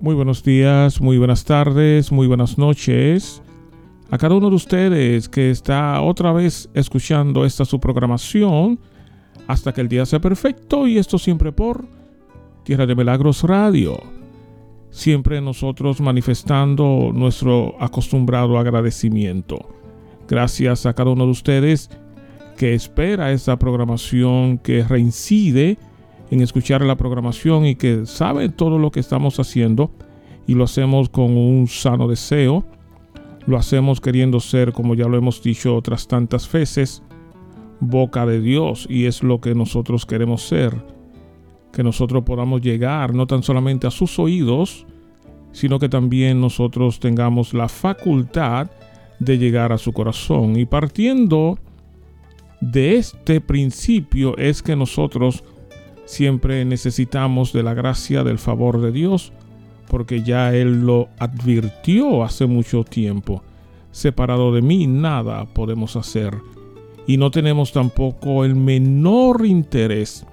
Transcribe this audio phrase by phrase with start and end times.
[0.00, 3.42] Muy buenos días, muy buenas tardes, muy buenas noches
[4.10, 8.78] a cada uno de ustedes que está otra vez escuchando esta su programación
[9.48, 11.84] hasta que el día sea perfecto y esto siempre por
[12.62, 14.13] Tierra de Milagros Radio.
[14.94, 19.68] Siempre nosotros manifestando nuestro acostumbrado agradecimiento.
[20.28, 21.90] Gracias a cada uno de ustedes
[22.56, 25.78] que espera esta programación, que reincide
[26.30, 29.90] en escuchar la programación y que sabe todo lo que estamos haciendo
[30.46, 32.64] y lo hacemos con un sano deseo.
[33.48, 37.02] Lo hacemos queriendo ser, como ya lo hemos dicho otras tantas veces,
[37.80, 40.72] boca de Dios y es lo que nosotros queremos ser.
[41.72, 44.86] Que nosotros podamos llegar no tan solamente a sus oídos,
[45.54, 48.70] sino que también nosotros tengamos la facultad
[49.20, 50.58] de llegar a su corazón.
[50.58, 51.58] Y partiendo
[52.60, 55.44] de este principio es que nosotros
[56.06, 59.32] siempre necesitamos de la gracia, del favor de Dios,
[59.88, 63.44] porque ya Él lo advirtió hace mucho tiempo.
[63.92, 66.36] Separado de mí nada podemos hacer.
[67.06, 70.26] Y no tenemos tampoco el menor interés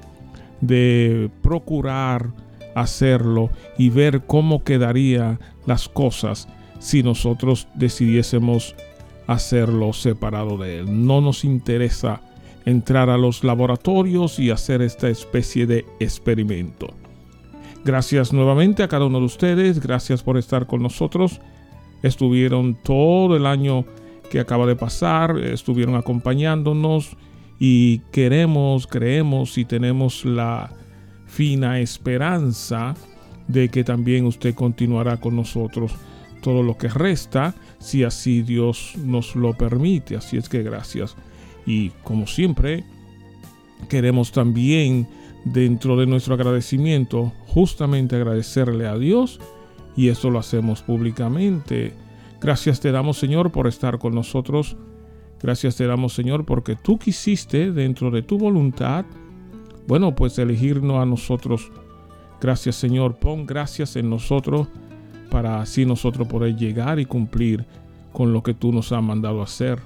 [0.62, 2.31] de procurar
[2.76, 6.48] hacerlo y ver cómo quedarían las cosas
[6.80, 8.76] si nosotros decidiésemos
[9.28, 11.06] hacerlo separado de Él.
[11.06, 12.22] No nos interesa
[12.66, 16.88] entrar a los laboratorios y hacer esta especie de experimento.
[17.84, 21.42] Gracias nuevamente a cada uno de ustedes, gracias por estar con nosotros.
[22.04, 23.86] Estuvieron todo el año
[24.30, 27.18] que acaba de pasar, estuvieron acompañándonos
[27.60, 30.72] y queremos, creemos y tenemos la
[31.32, 32.94] fina esperanza
[33.48, 35.94] de que también usted continuará con nosotros
[36.42, 40.18] todo lo que resta, si así Dios nos lo permite.
[40.18, 41.16] Así es que gracias.
[41.66, 42.84] Y como siempre,
[43.88, 45.08] queremos también,
[45.46, 49.40] dentro de nuestro agradecimiento, justamente agradecerle a Dios
[49.96, 51.94] y esto lo hacemos públicamente.
[52.42, 54.75] Gracias te damos Señor por estar con nosotros.
[55.42, 59.06] Gracias te damos Señor porque tú quisiste dentro de tu voluntad,
[59.91, 61.69] bueno, pues elegirnos a nosotros.
[62.40, 64.69] Gracias Señor, pon gracias en nosotros
[65.29, 67.66] para así nosotros poder llegar y cumplir
[68.13, 69.80] con lo que tú nos has mandado hacer.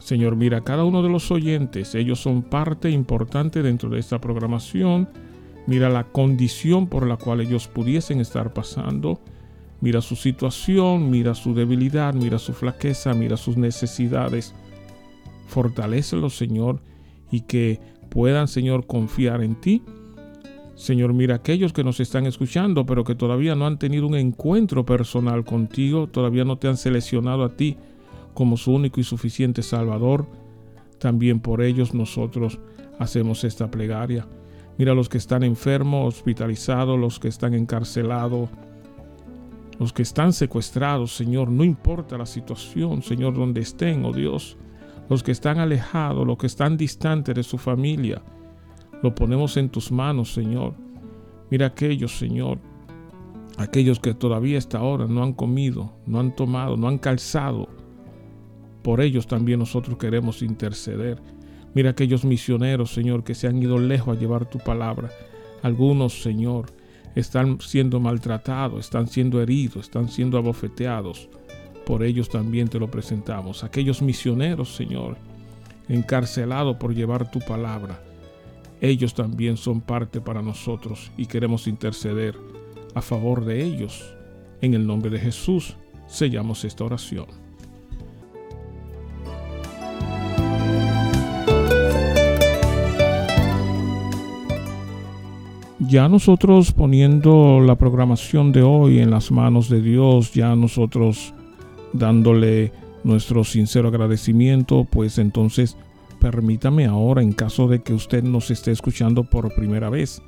[0.00, 5.08] Señor, mira, cada uno de los oyentes, ellos son parte importante dentro de esta programación.
[5.68, 9.20] Mira la condición por la cual ellos pudiesen estar pasando.
[9.80, 14.56] Mira su situación, mira su debilidad, mira su flaqueza, mira sus necesidades.
[15.46, 16.80] Fortalécelos, Señor,
[17.30, 17.78] y que
[18.16, 19.82] puedan, Señor, confiar en ti.
[20.74, 24.86] Señor, mira aquellos que nos están escuchando, pero que todavía no han tenido un encuentro
[24.86, 27.76] personal contigo, todavía no te han seleccionado a ti
[28.32, 30.24] como su único y suficiente Salvador,
[30.98, 32.58] también por ellos nosotros
[32.98, 34.26] hacemos esta plegaria.
[34.78, 38.48] Mira los que están enfermos, hospitalizados, los que están encarcelados,
[39.78, 44.56] los que están secuestrados, Señor, no importa la situación, Señor, donde estén, oh Dios,
[45.08, 48.22] los que están alejados, los que están distantes de su familia,
[49.02, 50.74] lo ponemos en tus manos, Señor.
[51.50, 52.58] Mira aquellos, Señor,
[53.56, 57.68] aquellos que todavía hasta ahora no han comido, no han tomado, no han calzado,
[58.82, 61.20] por ellos también nosotros queremos interceder.
[61.74, 65.10] Mira aquellos misioneros, Señor, que se han ido lejos a llevar tu palabra.
[65.62, 66.66] Algunos, Señor,
[67.16, 71.28] están siendo maltratados, están siendo heridos, están siendo abofeteados.
[71.86, 73.62] Por ellos también te lo presentamos.
[73.62, 75.16] Aquellos misioneros, Señor,
[75.88, 78.02] encarcelados por llevar tu palabra.
[78.80, 82.36] Ellos también son parte para nosotros y queremos interceder
[82.94, 84.12] a favor de ellos.
[84.60, 85.76] En el nombre de Jesús
[86.08, 87.26] sellamos esta oración.
[95.88, 101.32] ya nosotros poniendo la programación de hoy en las manos de Dios, ya nosotros
[101.98, 102.72] dándole
[103.04, 105.76] nuestro sincero agradecimiento, pues entonces
[106.20, 110.22] permítame ahora, en caso de que usted nos esté escuchando por primera vez,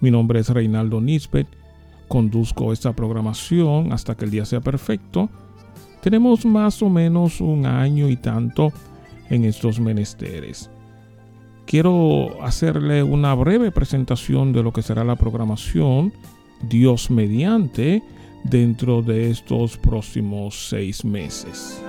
[0.00, 1.46] mi nombre es Reinaldo Nisbet,
[2.08, 5.28] conduzco esta programación hasta que el día sea perfecto.
[6.02, 8.72] Tenemos más o menos un año y tanto
[9.30, 10.70] en estos menesteres.
[11.66, 16.12] Quiero hacerle una breve presentación de lo que será la programación.
[16.68, 18.02] Dios mediante
[18.44, 21.80] dentro de estos próximos seis meses.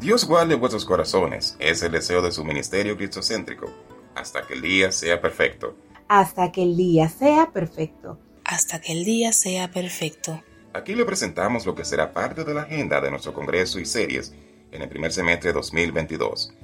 [0.00, 3.66] Dios guarde vuestros corazones, es el deseo de su ministerio cristocéntrico,
[4.14, 5.76] hasta que el día sea perfecto.
[6.08, 8.18] hasta que el día sea perfecto.
[8.44, 10.42] Hasta que el día sea perfecto.
[10.72, 14.32] Aquí le presentamos lo que será parte de la agenda de nuestro Congreso y series
[14.72, 16.54] en el primer semestre de 2022.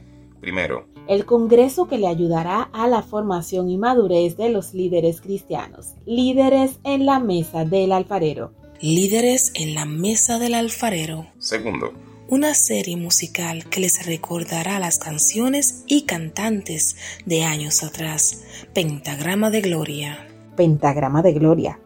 [0.45, 5.95] Primero, el Congreso que le ayudará a la formación y madurez de los líderes cristianos,
[6.05, 8.53] líderes en la mesa del alfarero.
[8.79, 11.29] Líderes en la mesa del alfarero.
[11.39, 11.95] Segundo,
[12.29, 18.43] una serie musical que les recordará las canciones y cantantes de años atrás.
[18.75, 20.29] Pentagrama de Gloria.
[20.57, 21.81] Pentagrama de Gloria.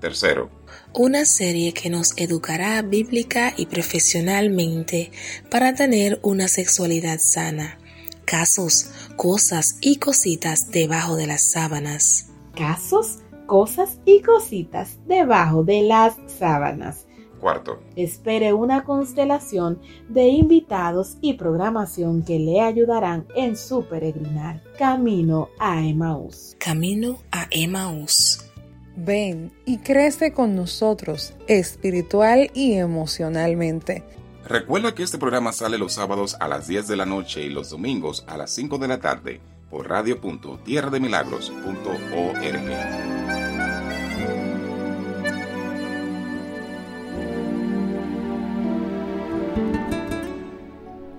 [0.00, 0.50] Tercero,
[0.92, 5.10] una serie que nos educará bíblica y profesionalmente
[5.50, 7.80] para tener una sexualidad sana.
[8.24, 12.30] Casos, cosas y cositas debajo de las sábanas.
[12.56, 17.06] Casos, cosas y cositas debajo de las sábanas.
[17.40, 17.82] Cuarto.
[17.96, 19.78] Espere una constelación
[20.08, 26.56] de invitados y programación que le ayudarán en su peregrinar camino a Emaús.
[26.58, 28.40] Camino a Emaús.
[28.96, 34.04] Ven y crece con nosotros espiritual y emocionalmente.
[34.46, 37.70] Recuerda que este programa sale los sábados a las 10 de la noche y los
[37.70, 42.42] domingos a las 5 de la tarde por radio.tierrademilagros.org.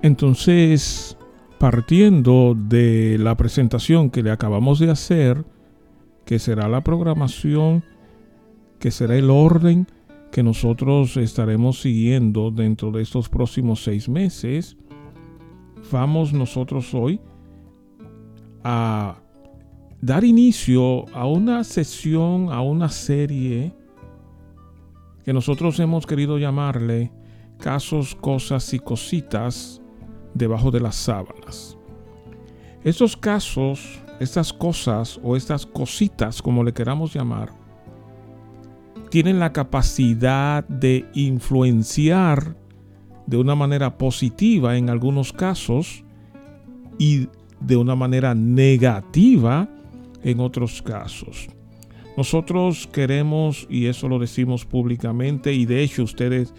[0.03, 1.17] Entonces,
[1.57, 5.43] partiendo de la presentación que le acabamos de hacer,
[6.25, 7.83] que será la programación,
[8.77, 9.87] que será el orden
[10.35, 14.75] que nosotros estaremos siguiendo dentro de estos próximos seis meses,
[15.89, 17.21] vamos nosotros hoy
[18.61, 19.15] a
[20.01, 23.73] dar inicio a una sesión, a una serie
[25.23, 27.13] que nosotros hemos querido llamarle
[27.57, 29.81] casos, cosas y cositas
[30.33, 31.77] debajo de las sábanas.
[32.83, 37.53] Estos casos, estas cosas o estas cositas, como le queramos llamar,
[39.15, 42.57] tienen la capacidad de influenciar
[43.25, 46.03] de una manera positiva en algunos casos
[46.99, 47.29] y
[47.61, 49.69] de una manera negativa
[50.21, 51.47] en otros casos.
[52.17, 56.53] Nosotros queremos, y eso lo decimos públicamente, y de hecho ustedes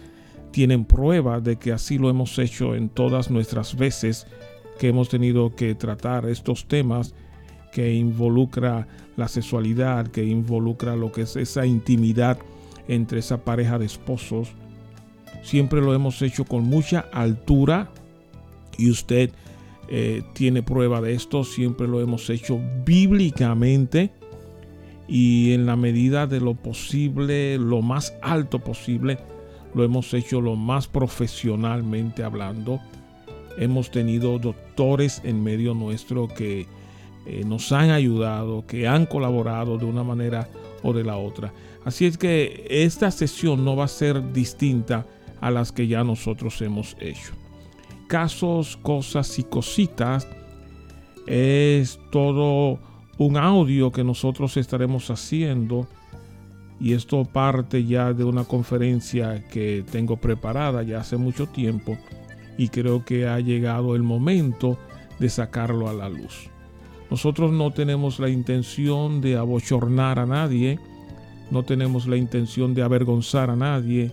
[0.49, 4.25] tienen prueba de que así lo hemos hecho en todas nuestras veces
[4.79, 7.13] que hemos tenido que tratar estos temas
[7.71, 12.37] que involucra la sexualidad, que involucra lo que es esa intimidad
[12.87, 14.49] entre esa pareja de esposos.
[15.43, 17.89] Siempre lo hemos hecho con mucha altura
[18.77, 19.31] y usted
[19.89, 21.43] eh, tiene prueba de esto.
[21.43, 24.11] Siempre lo hemos hecho bíblicamente
[25.07, 29.17] y en la medida de lo posible, lo más alto posible
[29.73, 32.79] lo hemos hecho lo más profesionalmente hablando.
[33.57, 36.67] Hemos tenido doctores en medio nuestro que
[37.29, 40.47] eh, nos han ayudado, que han colaborado de una manera
[40.81, 41.53] o de la otra.
[41.83, 45.05] Así es que esta sesión no va a ser distinta
[45.41, 47.33] a las que ya nosotros hemos hecho.
[48.07, 50.25] Casos, cosas y cositas
[51.25, 52.79] es todo
[53.17, 55.85] un audio que nosotros estaremos haciendo
[56.79, 61.97] y esto parte ya de una conferencia que tengo preparada ya hace mucho tiempo
[62.57, 64.77] y creo que ha llegado el momento
[65.19, 66.49] de sacarlo a la luz.
[67.09, 70.79] Nosotros no tenemos la intención de abochornar a nadie,
[71.51, 74.11] no tenemos la intención de avergonzar a nadie,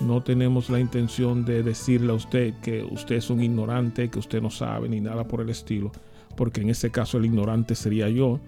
[0.00, 4.42] no tenemos la intención de decirle a usted que usted es un ignorante, que usted
[4.42, 5.92] no sabe ni nada por el estilo,
[6.36, 8.40] porque en ese caso el ignorante sería yo,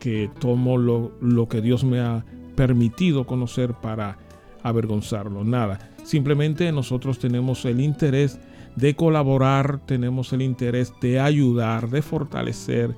[0.00, 4.18] que tomo lo, lo que Dios me ha permitido conocer para
[4.62, 5.44] avergonzarlo.
[5.44, 5.90] Nada.
[6.04, 8.38] Simplemente nosotros tenemos el interés
[8.76, 12.94] de colaborar, tenemos el interés de ayudar, de fortalecer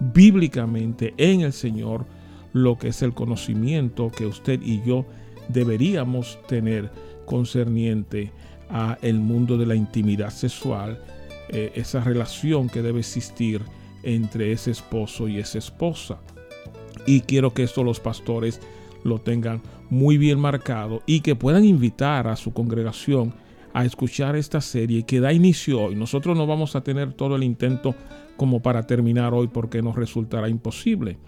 [0.00, 2.06] bíblicamente en el Señor
[2.52, 5.06] lo que es el conocimiento que usted y yo
[5.48, 6.90] deberíamos tener
[7.26, 8.32] concerniente
[8.68, 11.00] a el mundo de la intimidad sexual,
[11.48, 13.62] eh, esa relación que debe existir
[14.02, 16.18] entre ese esposo y esa esposa.
[17.06, 18.60] Y quiero que esto los pastores
[19.04, 23.32] lo tengan muy bien marcado y que puedan invitar a su congregación
[23.72, 25.94] a escuchar esta serie que da inicio hoy.
[25.94, 27.94] Nosotros no vamos a tener todo el intento
[28.36, 31.18] como para terminar hoy porque nos resultará imposible.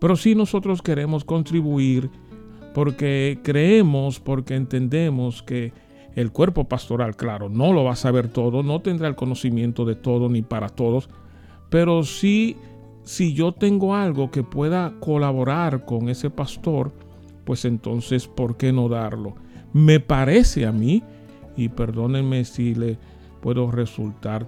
[0.00, 2.10] Pero sí nosotros queremos contribuir
[2.74, 5.72] porque creemos, porque entendemos que
[6.14, 9.94] el cuerpo pastoral, claro, no lo va a saber todo, no tendrá el conocimiento de
[9.94, 11.08] todo ni para todos,
[11.70, 12.56] pero sí
[13.04, 16.92] si yo tengo algo que pueda colaborar con ese pastor,
[17.44, 19.34] pues entonces, ¿por qué no darlo?
[19.72, 21.02] Me parece a mí,
[21.56, 22.98] y perdónenme si le
[23.40, 24.46] puedo resultar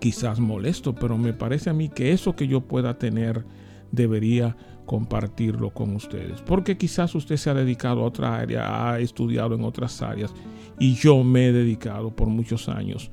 [0.00, 3.44] quizás molesto, pero me parece a mí que eso que yo pueda tener
[3.90, 4.56] debería
[4.86, 6.40] compartirlo con ustedes.
[6.40, 10.32] Porque quizás usted se ha dedicado a otra área, ha estudiado en otras áreas
[10.78, 13.10] y yo me he dedicado por muchos años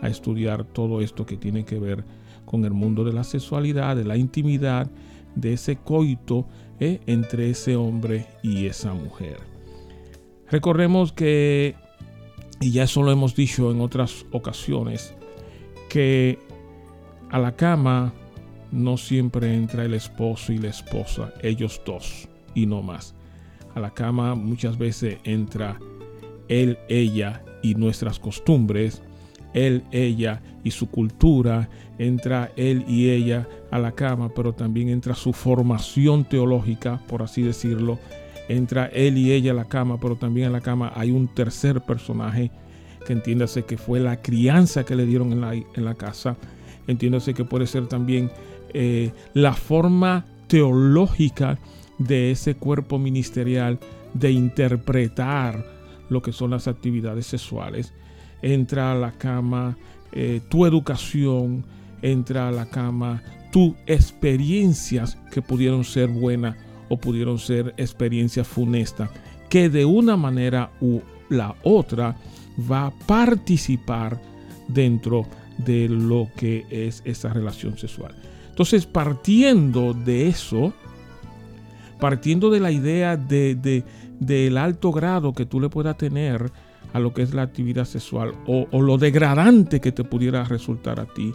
[0.00, 2.04] a estudiar todo esto que tiene que ver
[2.44, 4.90] con el mundo de la sexualidad, de la intimidad,
[5.34, 6.46] de ese coito
[6.78, 9.38] eh, entre ese hombre y esa mujer.
[10.50, 11.74] Recordemos que,
[12.60, 15.14] y ya eso lo hemos dicho en otras ocasiones,
[15.88, 16.38] que
[17.30, 18.12] a la cama
[18.70, 23.14] no siempre entra el esposo y la esposa, ellos dos y no más.
[23.74, 25.78] A la cama muchas veces entra
[26.48, 29.02] él, ella y nuestras costumbres,
[29.52, 31.68] él, ella y su cultura,
[31.98, 37.42] entra él y ella a la cama, pero también entra su formación teológica, por así
[37.42, 37.98] decirlo,
[38.48, 41.80] entra él y ella a la cama, pero también en la cama hay un tercer
[41.80, 42.50] personaje
[43.06, 46.36] que entiéndase que fue la crianza que le dieron en la, en la casa,
[46.86, 48.30] entiéndase que puede ser también
[48.72, 51.58] eh, la forma teológica
[51.98, 53.78] de ese cuerpo ministerial
[54.14, 55.64] de interpretar
[56.08, 57.92] lo que son las actividades sexuales.
[58.42, 59.76] Entra a la cama
[60.12, 61.64] eh, tu educación,
[62.02, 66.56] entra a la cama tus experiencias que pudieron ser buenas
[66.88, 69.10] o pudieron ser experiencias funestas,
[69.48, 72.16] que de una manera u la otra
[72.70, 74.20] va a participar
[74.68, 75.26] dentro
[75.58, 78.14] de lo que es esa relación sexual.
[78.48, 80.72] Entonces, partiendo de eso,
[81.98, 83.84] partiendo de la idea de,
[84.20, 86.50] del alto grado que tú le puedas tener
[86.92, 91.06] a lo que es la actividad sexual, o lo degradante que te pudiera resultar a
[91.06, 91.34] ti,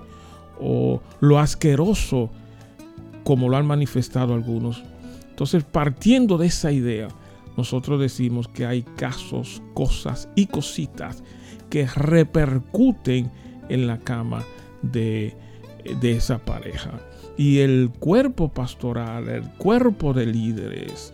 [0.62, 2.29] o lo asqueroso
[3.24, 4.84] como lo han manifestado algunos.
[5.39, 7.08] Entonces, partiendo de esa idea,
[7.55, 11.24] nosotros decimos que hay casos, cosas y cositas
[11.69, 13.31] que repercuten
[13.69, 14.43] en la cama
[14.81, 15.38] de,
[16.01, 17.00] de esa pareja
[17.38, 21.13] y el cuerpo pastoral, el cuerpo de líderes,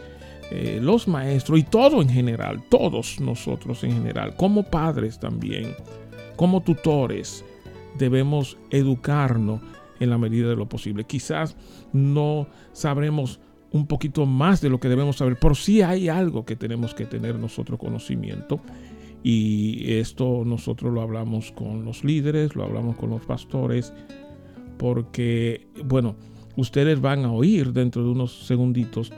[0.49, 5.75] eh, los maestros y todo en general, todos nosotros en general, como padres también,
[6.35, 7.45] como tutores,
[7.99, 9.61] debemos educarnos
[9.99, 11.03] en la medida de lo posible.
[11.03, 11.55] Quizás
[11.93, 13.39] no sabremos
[13.75, 17.05] un poquito más de lo que debemos saber, pero sí hay algo que tenemos que
[17.05, 18.61] tener nosotros conocimiento.
[19.21, 23.91] Y esto nosotros lo hablamos con los líderes, lo hablamos con los pastores,
[24.77, 26.15] porque, bueno,
[26.55, 29.11] ustedes van a oír dentro de unos segunditos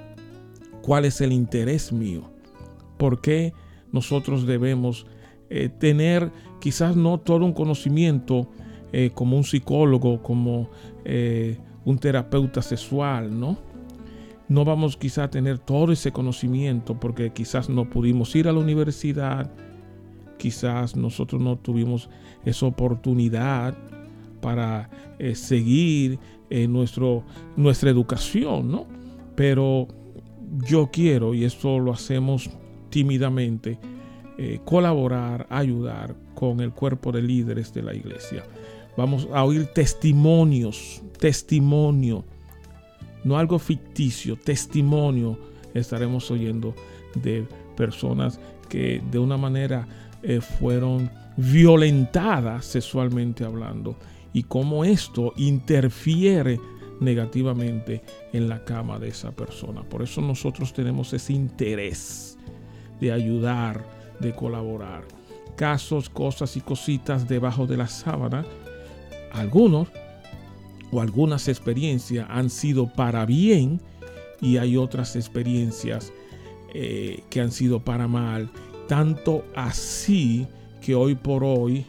[0.81, 2.23] cuál es el interés mío,
[2.97, 3.53] por qué
[3.91, 5.05] nosotros debemos
[5.51, 8.49] eh, tener quizás no todo un conocimiento
[8.91, 10.71] eh, como un psicólogo, como
[11.05, 13.66] eh, un terapeuta sexual, ¿no?
[14.49, 18.59] No vamos quizás a tener todo ese conocimiento porque quizás no pudimos ir a la
[18.59, 19.51] universidad,
[20.37, 22.09] quizás nosotros no tuvimos
[22.45, 23.75] esa oportunidad
[24.41, 24.89] para
[25.19, 27.23] eh, seguir eh, nuestro,
[27.55, 28.87] nuestra educación, ¿no?
[29.35, 29.87] Pero
[30.65, 32.49] yo quiero, y esto lo hacemos
[32.89, 33.79] tímidamente,
[34.37, 38.43] eh, colaborar, ayudar con el cuerpo de líderes de la iglesia.
[38.95, 42.23] Vamos a oír testimonios, testimonio,
[43.27, 45.37] no algo ficticio, testimonio
[45.73, 46.73] estaremos oyendo
[47.15, 49.87] de personas que de una manera
[50.59, 53.95] fueron violentadas sexualmente hablando
[54.33, 56.59] y cómo esto interfiere
[56.99, 58.01] negativamente
[58.33, 59.83] en la cama de esa persona.
[59.83, 62.37] Por eso nosotros tenemos ese interés
[62.99, 63.85] de ayudar,
[64.19, 65.03] de colaborar.
[65.55, 68.45] Casos, cosas y cositas debajo de la sábana.
[69.31, 69.89] Algunos
[70.91, 73.81] o algunas experiencias han sido para bien
[74.41, 76.13] y hay otras experiencias
[76.73, 78.49] eh, que han sido para mal.
[78.87, 80.47] Tanto así
[80.81, 81.85] que hoy por hoy,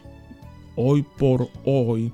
[0.75, 2.11] hoy por hoy,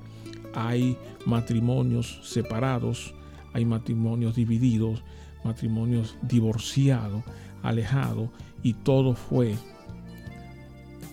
[0.54, 3.14] hay matrimonios separados,
[3.52, 5.02] hay matrimonios divididos,
[5.44, 7.22] matrimonios divorciados,
[7.62, 8.30] alejados,
[8.62, 9.54] y todo fue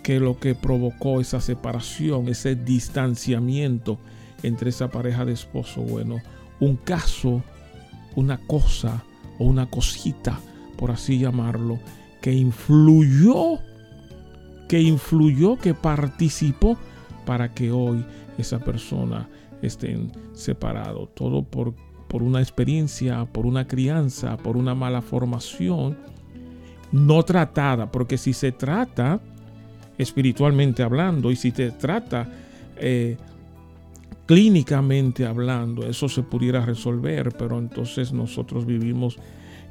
[0.04, 3.98] que lo que provocó esa separación, ese distanciamiento
[4.44, 6.18] entre esa pareja de esposo, bueno,
[6.60, 7.42] un caso,
[8.16, 9.04] una cosa
[9.40, 10.40] o una cosita,
[10.78, 11.80] por así llamarlo,
[12.22, 13.60] que influyó,
[14.70, 16.78] que influyó, que participó
[17.26, 18.06] para que hoy
[18.38, 19.28] esa persona
[19.62, 21.14] estén separados.
[21.16, 21.74] Todo por,
[22.08, 25.98] por una experiencia, por una crianza, por una mala formación
[26.92, 27.92] no tratada.
[27.92, 29.20] Porque si se trata
[29.98, 32.30] espiritualmente hablando y si se trata
[32.78, 33.18] eh,
[34.26, 39.18] clínicamente hablando, eso se pudiera resolver, pero entonces nosotros vivimos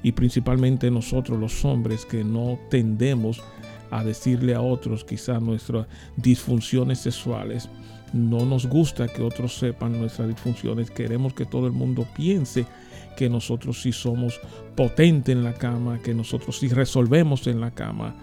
[0.03, 3.43] y principalmente nosotros los hombres que no tendemos
[3.91, 7.69] a decirle a otros quizás nuestras disfunciones sexuales,
[8.13, 10.91] no nos gusta que otros sepan nuestras disfunciones.
[10.91, 12.67] Queremos que todo el mundo piense
[13.17, 14.41] que nosotros sí somos
[14.75, 18.15] potentes en la cama, que nosotros sí resolvemos en la cama.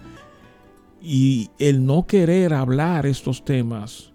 [1.02, 4.09] Y el no querer hablar estos temas,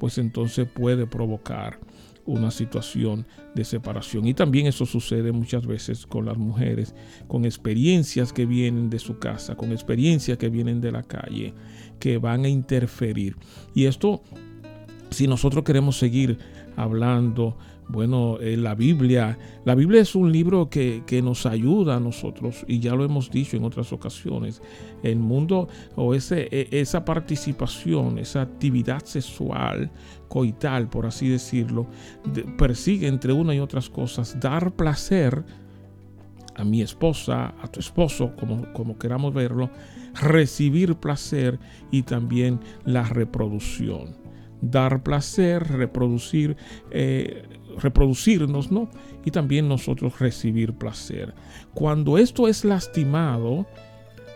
[0.00, 1.78] pues entonces puede provocar
[2.24, 4.26] una situación de separación.
[4.26, 6.94] Y también eso sucede muchas veces con las mujeres,
[7.28, 11.52] con experiencias que vienen de su casa, con experiencias que vienen de la calle,
[11.98, 13.36] que van a interferir.
[13.74, 14.22] Y esto,
[15.10, 16.38] si nosotros queremos seguir
[16.76, 17.56] hablando
[17.92, 22.78] bueno, eh, la Biblia, la Biblia es un libro que, nos ayuda a nosotros, y
[22.78, 24.62] ya lo hemos dicho en otras ocasiones,
[25.02, 29.90] el mundo o ese, e, esa participación, esa actividad sexual,
[30.28, 31.88] coital, por así decirlo,
[32.56, 34.38] persigue entre una y otras cosas.
[34.38, 35.44] Dar placer
[36.54, 39.68] a mi esposa, a tu esposo, como, como queramos verlo,
[40.14, 41.58] recibir placer
[41.90, 44.19] y también la reproducción
[44.60, 46.56] dar placer, reproducir,
[46.90, 47.44] eh,
[47.78, 48.88] reproducirnos, ¿no?
[49.24, 51.34] Y también nosotros recibir placer.
[51.74, 53.66] Cuando esto es lastimado,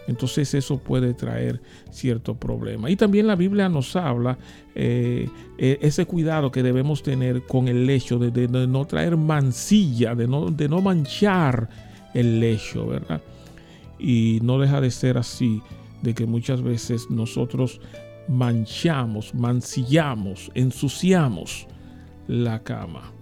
[0.07, 2.91] entonces eso puede traer cierto problema.
[2.91, 4.39] Y también la Biblia nos habla
[4.75, 5.29] eh,
[5.59, 10.51] e, ese cuidado que debemos tener con el lecho, de, no traer mancilla, de no,
[10.51, 11.69] de no manchar
[12.13, 13.23] el lecho, ¿verdad?
[13.99, 15.63] Y no deja de ser así,
[16.03, 17.81] de que muchas veces nosotros
[18.29, 21.67] manchamos, mancillamos, ensuciamos
[22.27, 23.13] la cama.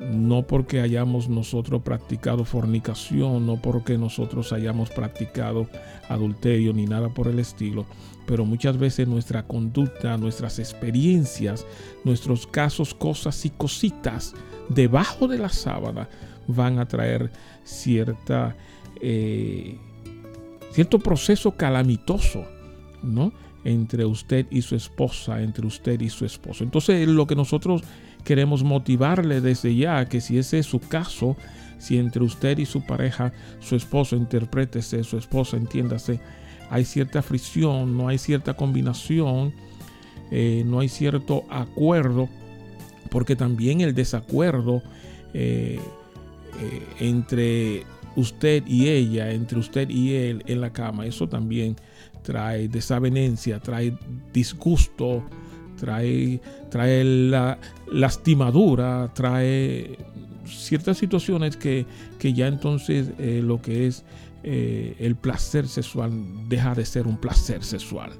[0.00, 5.68] No porque hayamos nosotros practicado fornicación, no porque nosotros hayamos practicado
[6.08, 7.84] adulterio ni nada por el estilo,
[8.24, 11.66] pero muchas veces nuestra conducta, nuestras experiencias,
[12.04, 14.34] nuestros casos, cosas y cositas
[14.68, 16.08] debajo de la sábana
[16.46, 17.30] van a traer
[17.64, 18.56] cierta,
[19.00, 19.78] eh,
[20.72, 22.44] cierto proceso calamitoso,
[23.02, 23.32] ¿no?
[23.64, 26.64] Entre usted y su esposa, entre usted y su esposo.
[26.64, 27.82] Entonces lo que nosotros
[28.24, 31.36] queremos motivarle desde ya, que si ese es su caso,
[31.78, 36.20] si entre usted y su pareja, su esposo, interprétese, su esposa, entiéndase,
[36.70, 39.54] hay cierta fricción, no hay cierta combinación,
[40.30, 42.28] eh, no hay cierto acuerdo,
[43.10, 44.82] porque también el desacuerdo
[45.32, 45.80] eh,
[46.60, 47.84] eh, entre
[48.16, 51.76] usted y ella, entre usted y él en la cama, eso también
[52.28, 53.96] trae desavenencia, trae
[54.34, 55.22] disgusto,
[55.80, 56.38] trae,
[56.68, 57.58] trae la
[57.90, 59.96] lastimadura, trae
[60.44, 61.86] ciertas situaciones que,
[62.20, 64.04] ya entonces eh, lo que es
[64.42, 66.12] eh, el placer sexual
[66.50, 68.10] deja de ser un placer sexual.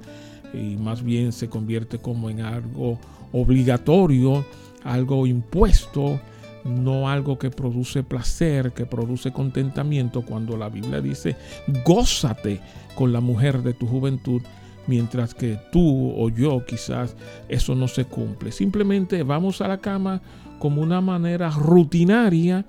[0.55, 2.99] Y más bien se convierte como en algo
[3.33, 4.42] obligatorio,
[4.85, 6.18] algo impuesto,
[6.64, 11.37] no algo que produce placer, que produce contentamiento, cuando la Biblia dice,
[11.85, 12.62] gózate
[12.99, 14.43] con la mujer de tu juventud,
[14.89, 17.15] mientras que tú o yo quizás
[17.49, 18.51] eso no se cumple.
[18.51, 20.21] Simplemente vamos a la cama
[20.59, 22.67] como una manera rutinaria,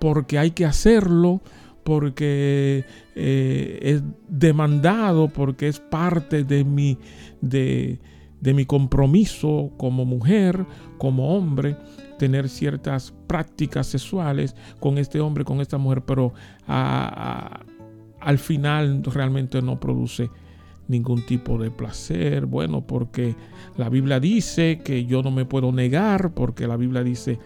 [0.00, 1.42] porque hay que hacerlo,
[1.84, 6.98] porque eh, es demandado, porque es parte de mi,
[7.40, 8.00] de,
[8.40, 10.66] de mi compromiso como mujer,
[10.98, 11.76] como hombre
[12.18, 16.32] tener ciertas prácticas sexuales con este hombre, con esta mujer, pero
[18.20, 20.30] al final realmente no produce
[20.88, 22.46] ningún tipo de placer.
[22.46, 23.36] Bueno, porque
[23.76, 27.38] la Biblia dice que yo no me puedo negar, porque la Biblia dice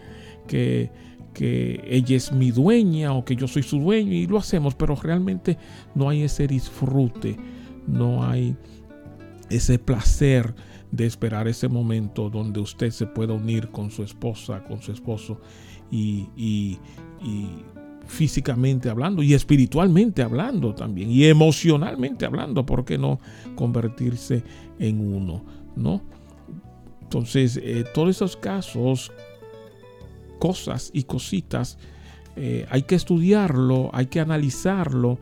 [0.47, 0.91] que,
[1.33, 4.95] que ella es mi dueña o que yo soy su dueño y lo hacemos, pero
[4.95, 5.57] realmente
[5.95, 7.37] no hay ese disfrute,
[7.87, 8.55] no hay
[9.49, 10.55] ese placer
[10.91, 15.41] de esperar ese momento donde usted se pueda unir con su esposa, con su esposo
[15.89, 16.77] y,
[18.13, 23.19] físicamente hablando y espiritualmente hablando también y emocionalmente hablando, ¿por qué no
[23.55, 24.43] convertirse
[24.79, 25.43] en uno?
[25.75, 26.01] ¿No?
[27.01, 29.11] Entonces, eh, todos esos casos,
[30.39, 31.77] cosas y cositas,
[32.35, 35.17] eh, hay que estudiarlo, hay que analizarlo.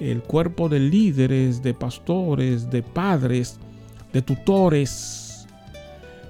[0.00, 3.58] El cuerpo de líderes, de pastores, de padres,
[4.12, 5.46] de tutores,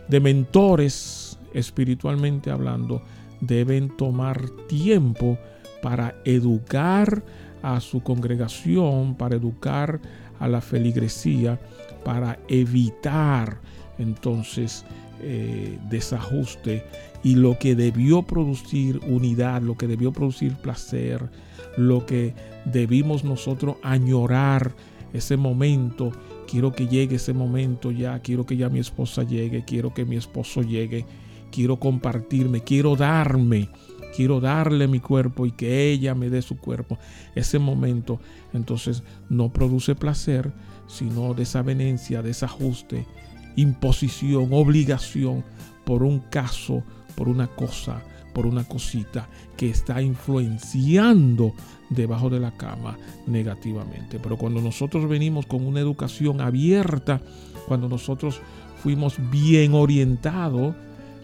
[0.08, 3.02] de mentores, espiritualmente hablando,
[3.40, 5.38] deben tomar tiempo
[5.82, 7.22] para educar
[7.62, 10.00] a su congregación, para educar
[10.38, 11.58] a la feligresía,
[12.04, 13.60] para evitar
[13.98, 14.84] entonces
[15.20, 16.84] eh, desajuste.
[17.24, 21.28] Y lo que debió producir unidad, lo que debió producir placer,
[21.76, 24.74] lo que debimos nosotros añorar
[25.12, 26.12] ese momento
[26.48, 30.16] quiero que llegue ese momento ya, quiero que ya mi esposa llegue, quiero que mi
[30.16, 31.04] esposo llegue,
[31.52, 33.68] quiero compartirme, quiero darme,
[34.18, 36.98] quiero darle mi cuerpo y que ella me dé su cuerpo.
[37.36, 38.18] Ese momento
[38.52, 40.50] entonces no produce placer,
[40.88, 43.06] sino desavenencia, desajuste,
[43.54, 45.44] imposición, obligación
[45.84, 46.82] por un caso,
[47.14, 48.02] por una cosa,
[48.34, 51.52] por una cosita que está influenciando
[51.88, 54.18] debajo de la cama negativamente.
[54.20, 57.20] Pero cuando nosotros venimos con una educación abierta,
[57.68, 58.40] cuando nosotros
[58.82, 60.74] fuimos bien orientados,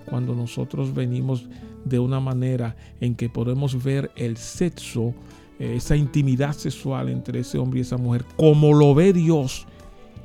[0.04, 1.48] cuando nosotros venimos
[1.84, 5.14] de una manera en que podemos ver el sexo,
[5.58, 9.66] eh, esa intimidad sexual entre ese hombre y esa mujer, como lo ve Dios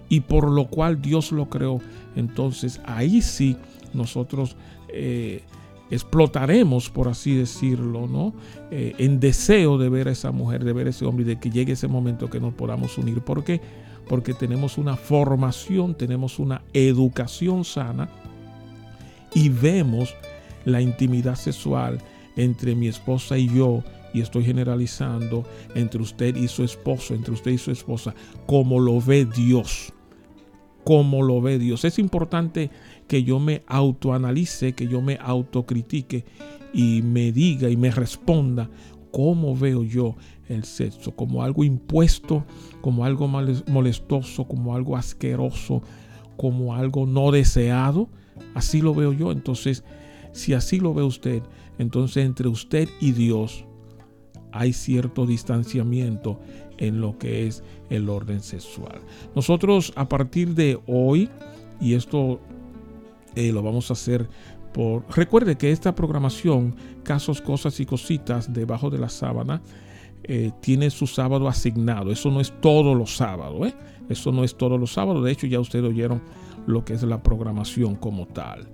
[0.08, 1.82] y por lo cual Dios lo creó,
[2.16, 3.58] entonces ahí sí
[3.94, 4.56] nosotros
[4.90, 5.44] eh,
[5.92, 8.34] explotaremos, por así decirlo, ¿no?
[8.72, 11.50] Eh, en deseo de ver a esa mujer, de ver a ese hombre de que
[11.50, 13.22] llegue ese momento que nos podamos unir.
[13.22, 13.62] ¿Por qué?
[14.08, 18.10] Porque tenemos una formación, tenemos una educación sana
[19.34, 20.16] y vemos
[20.70, 22.00] la intimidad sexual
[22.36, 25.44] entre mi esposa y yo, y estoy generalizando,
[25.76, 29.94] entre usted y su esposo, entre usted y su esposa, como lo ve Dios.
[30.84, 31.86] Como lo ve Dios.
[31.86, 32.72] Es importante
[33.08, 36.26] que yo me autoanalice, que yo me autocritique
[36.74, 38.70] y me diga y me responda
[39.12, 40.16] cómo veo yo
[40.48, 42.44] el sexo, como algo impuesto,
[42.82, 45.84] como algo molestoso, como algo asqueroso,
[46.38, 48.10] como algo no deseado.
[48.56, 49.32] Así lo veo yo.
[49.32, 49.84] Entonces,
[50.40, 51.44] si así lo ve usted,
[51.78, 53.66] entonces entre usted y Dios
[54.52, 56.40] hay cierto distanciamiento
[56.78, 59.02] en lo que es el orden sexual.
[59.36, 61.30] Nosotros a partir de hoy,
[61.82, 62.40] y esto
[63.36, 64.30] eh, lo vamos a hacer
[64.74, 65.06] por...
[65.14, 69.62] Recuerde que esta programación, casos, cosas y cositas debajo de la sábana,
[70.24, 72.12] eh, tiene su sábado asignado.
[72.12, 73.68] Eso no es todos los sábados.
[73.68, 73.76] ¿eh?
[74.08, 75.24] Eso no es todos los sábados.
[75.24, 76.22] De hecho, ya ustedes oyeron
[76.66, 78.70] lo que es la programación como tal.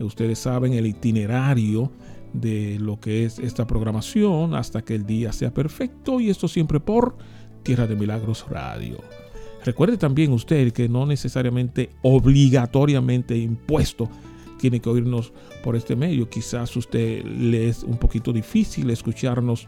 [0.00, 1.90] Ustedes saben el itinerario
[2.32, 6.80] de lo que es esta programación hasta que el día sea perfecto y esto siempre
[6.80, 7.16] por
[7.62, 8.98] Tierra de Milagros Radio.
[9.64, 14.08] Recuerde también usted que no necesariamente obligatoriamente impuesto
[14.58, 15.32] tiene que oírnos
[15.62, 16.28] por este medio.
[16.28, 19.66] Quizás usted le es un poquito difícil escucharnos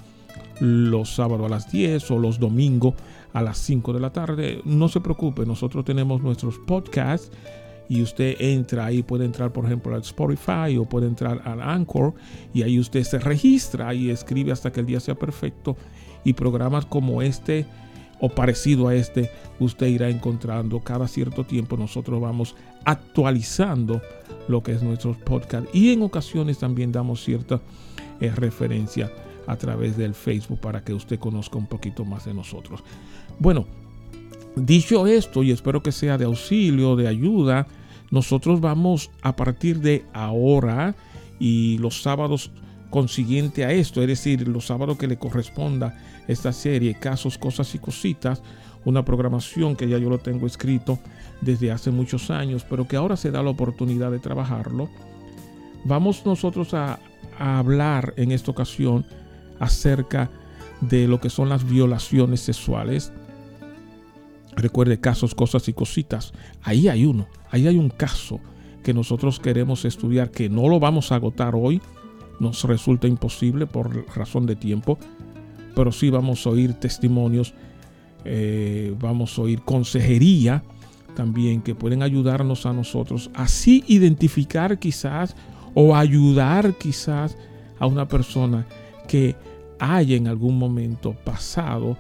[0.61, 2.95] los sábados a las 10 o los domingos
[3.33, 4.61] a las 5 de la tarde.
[4.65, 7.31] No se preocupe, nosotros tenemos nuestros podcasts
[7.91, 12.15] y usted entra ahí, puede entrar por ejemplo al Spotify o puede entrar al Anchor
[12.55, 15.77] y ahí usted se registra y escribe hasta que el día sea perfecto
[16.23, 17.67] y programas como este
[18.21, 24.01] o parecido a este usted irá encontrando cada cierto tiempo nosotros vamos actualizando
[24.47, 27.61] lo que es nuestro podcast y en ocasiones también damos cierta
[28.21, 29.11] eh, referencia
[29.49, 32.85] a través del Facebook para que usted conozca un poquito más de nosotros.
[33.41, 33.67] Bueno,
[34.55, 37.67] dicho esto y espero que sea de auxilio, de ayuda,
[38.11, 40.95] nosotros vamos a partir de ahora
[41.39, 42.51] y los sábados
[42.91, 45.97] consiguiente a esto, es decir, los sábados que le corresponda
[46.27, 48.43] esta serie, casos, cosas y cositas,
[48.85, 50.99] una programación que ya yo lo tengo escrito
[51.41, 54.91] desde hace muchos años, pero que ahora se da la oportunidad de trabajarlo.
[55.85, 56.99] Vamos nosotros a,
[57.39, 59.07] a hablar en esta ocasión
[59.61, 60.31] acerca
[60.81, 63.13] de lo que son las violaciones sexuales
[64.57, 66.33] Recuerde casos, cosas y cositas.
[66.63, 68.41] Ahí hay uno, ahí hay un caso
[68.83, 71.81] que nosotros queremos estudiar que no lo vamos a agotar hoy.
[72.41, 74.99] Nos resulta imposible por razón de tiempo,
[75.75, 77.55] pero sí vamos a oír testimonios,
[78.25, 80.63] eh, vamos a oír consejería
[81.15, 85.35] también que pueden ayudarnos a nosotros así identificar quizás
[85.75, 87.37] o ayudar quizás
[87.79, 88.67] a una persona
[89.09, 89.37] que
[89.79, 91.97] haya en algún momento pasado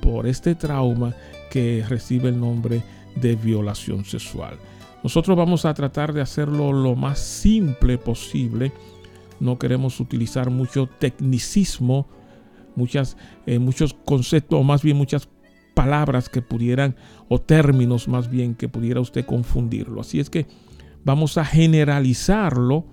[0.00, 1.14] por este trauma
[1.54, 2.82] que recibe el nombre
[3.14, 4.58] de violación sexual.
[5.04, 8.72] Nosotros vamos a tratar de hacerlo lo más simple posible.
[9.38, 12.08] No queremos utilizar mucho tecnicismo,
[12.74, 15.28] muchas, eh, muchos conceptos, o más bien muchas
[15.74, 16.96] palabras que pudieran,
[17.28, 20.00] o términos más bien, que pudiera usted confundirlo.
[20.00, 20.48] Así es que
[21.04, 22.84] vamos a generalizarlo,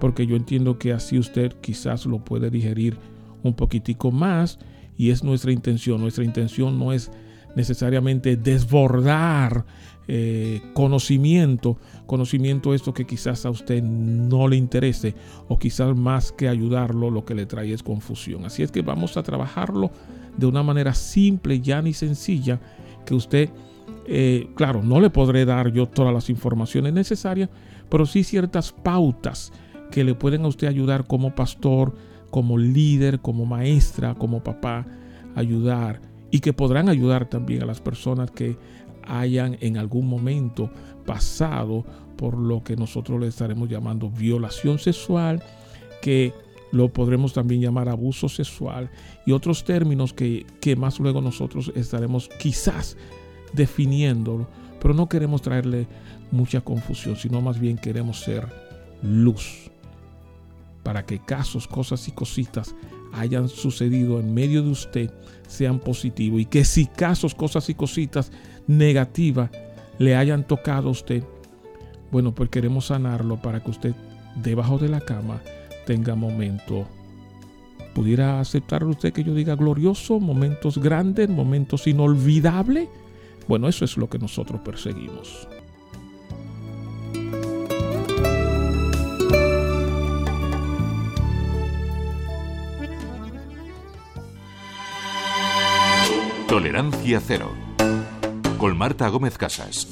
[0.00, 2.98] porque yo entiendo que así usted quizás lo puede digerir
[3.42, 4.58] un poquitico más,
[4.98, 5.98] y es nuestra intención.
[5.98, 7.10] Nuestra intención no es
[7.54, 9.64] necesariamente desbordar
[10.12, 15.14] eh, conocimiento, conocimiento esto que quizás a usted no le interese
[15.46, 18.44] o quizás más que ayudarlo lo que le trae es confusión.
[18.44, 19.92] Así es que vamos a trabajarlo
[20.36, 22.60] de una manera simple, llana y sencilla
[23.06, 23.50] que usted,
[24.06, 27.48] eh, claro, no le podré dar yo todas las informaciones necesarias,
[27.88, 29.52] pero sí ciertas pautas
[29.92, 31.94] que le pueden a usted ayudar como pastor,
[32.30, 34.86] como líder, como maestra, como papá,
[35.36, 38.56] ayudar y que podrán ayudar también a las personas que
[39.02, 40.70] hayan en algún momento
[41.06, 41.84] pasado
[42.16, 45.42] por lo que nosotros le estaremos llamando violación sexual,
[46.02, 46.32] que
[46.72, 48.90] lo podremos también llamar abuso sexual
[49.26, 52.96] y otros términos que, que más luego nosotros estaremos quizás
[53.52, 54.48] definiéndolo,
[54.80, 55.88] pero no queremos traerle
[56.30, 58.46] mucha confusión, sino más bien queremos ser
[59.02, 59.70] luz.
[60.82, 62.74] para que casos, cosas y cositas
[63.12, 65.10] hayan sucedido en medio de usted
[65.46, 68.30] sean positivos y que si casos, cosas y cositas
[68.66, 69.50] negativas
[69.98, 71.24] le hayan tocado a usted,
[72.10, 73.94] bueno, pues queremos sanarlo para que usted
[74.36, 75.40] debajo de la cama
[75.86, 76.86] tenga momento.
[77.94, 82.88] ¿Pudiera aceptar usted que yo diga glorioso, momentos grandes, momentos inolvidables?
[83.48, 85.48] Bueno, eso es lo que nosotros perseguimos.
[96.50, 97.54] Tolerancia cero.
[98.58, 99.86] Con Marta Gómez Casas.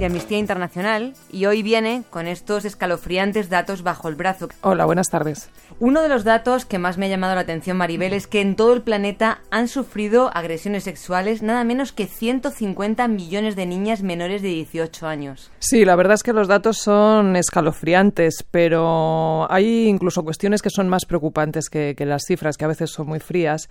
[0.00, 4.48] De Amnistía Internacional y hoy viene con estos escalofriantes datos bajo el brazo.
[4.62, 5.50] Hola, buenas tardes.
[5.78, 8.56] Uno de los datos que más me ha llamado la atención, Maribel, es que en
[8.56, 14.40] todo el planeta han sufrido agresiones sexuales nada menos que 150 millones de niñas menores
[14.40, 15.50] de 18 años.
[15.58, 20.88] Sí, la verdad es que los datos son escalofriantes, pero hay incluso cuestiones que son
[20.88, 23.68] más preocupantes que, que las cifras, que a veces son muy frías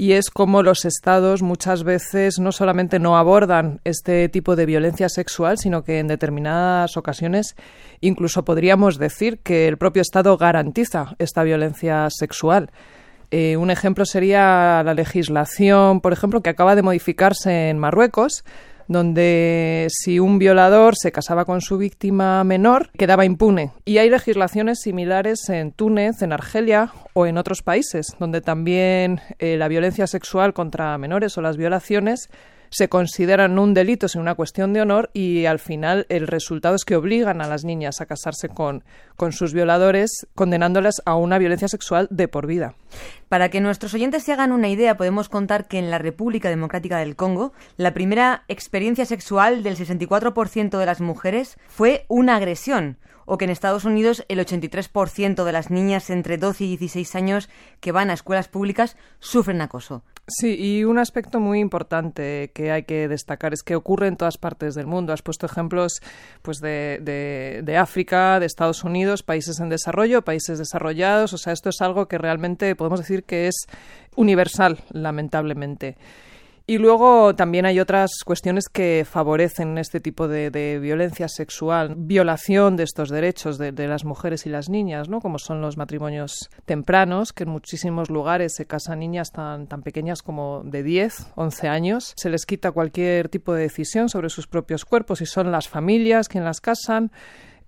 [0.00, 5.08] y es como los estados muchas veces no solamente no abordan este tipo de violencia
[5.08, 7.56] sexual, sino que en determinadas ocasiones
[8.00, 12.70] incluso podríamos decir que el propio Estado garantiza esta violencia sexual.
[13.32, 18.44] Eh, un ejemplo sería la legislación, por ejemplo, que acaba de modificarse en Marruecos,
[18.88, 23.70] donde si un violador se casaba con su víctima menor, quedaba impune.
[23.84, 29.56] Y hay legislaciones similares en Túnez, en Argelia o en otros países, donde también eh,
[29.56, 32.30] la violencia sexual contra menores o las violaciones
[32.70, 36.84] se consideran un delito sin una cuestión de honor y al final el resultado es
[36.84, 38.84] que obligan a las niñas a casarse con,
[39.16, 42.74] con sus violadores, condenándolas a una violencia sexual de por vida.
[43.28, 46.98] Para que nuestros oyentes se hagan una idea, podemos contar que en la República Democrática
[46.98, 53.36] del Congo, la primera experiencia sexual del 64% de las mujeres fue una agresión, o
[53.36, 57.48] que en Estados Unidos el 83% de las niñas entre 12 y 16 años
[57.80, 60.02] que van a escuelas públicas sufren acoso.
[60.30, 64.36] Sí, y un aspecto muy importante que hay que destacar es que ocurre en todas
[64.36, 65.14] partes del mundo.
[65.14, 66.02] Has puesto ejemplos
[66.42, 71.32] pues, de, de, África, de Estados Unidos, países en desarrollo, países desarrollados.
[71.32, 73.54] O sea, esto es algo que realmente podemos decir que es
[74.16, 75.96] universal, lamentablemente.
[76.70, 82.82] Y luego también hay otras cuestiones que favorecen este tipo de, violencia sexual, violación de
[82.82, 85.22] estos derechos de, las mujeres y las niñas, ¿no?
[85.22, 90.20] como son los matrimonios tempranos, que en muchísimos lugares se casan niñas tan, tan pequeñas
[90.20, 92.12] como de 10, 11 años.
[92.18, 96.28] Se les quita cualquier tipo de decisión sobre sus propios cuerpos y son las familias
[96.28, 97.10] quienes las casan.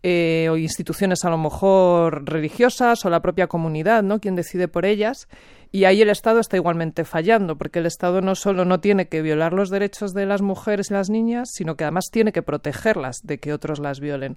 [0.03, 4.19] Eh, o instituciones a lo mejor religiosas o la propia comunidad, ¿no?
[4.19, 5.29] Quien decide por ellas.
[5.73, 9.23] Y ahí el Estado está igualmente fallando, porque el Estado no solo no tiene que
[9.23, 13.25] violar los derechos de las mujeres y las niñas, sino que además tiene que protegerlas
[13.25, 14.37] de que otros las violen.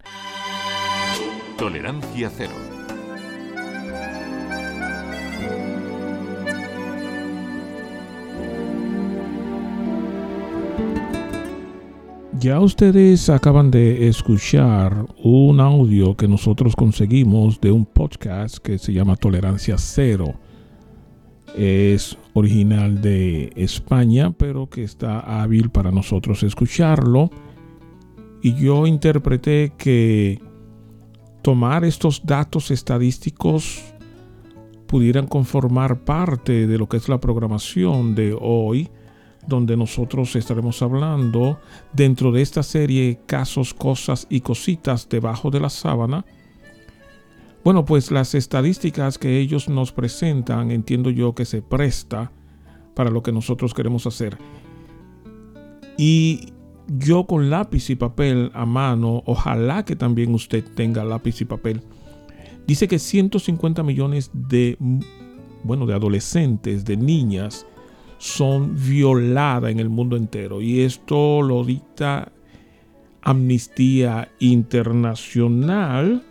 [1.58, 2.54] Tolerancia cero.
[12.40, 18.94] Ya ustedes acaban de escuchar un audio que nosotros conseguimos de un podcast que se
[18.94, 20.36] llama Tolerancia Cero
[21.56, 27.30] es original de España, pero que está hábil para nosotros escucharlo.
[28.42, 30.42] Y yo interpreté que
[31.42, 33.82] tomar estos datos estadísticos
[34.88, 38.90] pudieran conformar parte de lo que es la programación de hoy,
[39.48, 41.60] donde nosotros estaremos hablando
[41.94, 46.26] dentro de esta serie Casos, Cosas y Cositas debajo de la sábana
[47.64, 52.32] bueno, pues las estadísticas que ellos nos presentan, entiendo yo que se presta
[52.94, 54.38] para lo que nosotros queremos hacer.
[55.98, 56.52] Y
[56.88, 61.82] yo con lápiz y papel a mano, ojalá que también usted tenga lápiz y papel.
[62.68, 64.78] Dice que 150 millones de,
[65.64, 67.66] bueno, de adolescentes, de niñas,
[68.18, 70.62] son violadas en el mundo entero.
[70.62, 72.34] Y esto lo dicta
[73.22, 76.24] Amnistía Internacional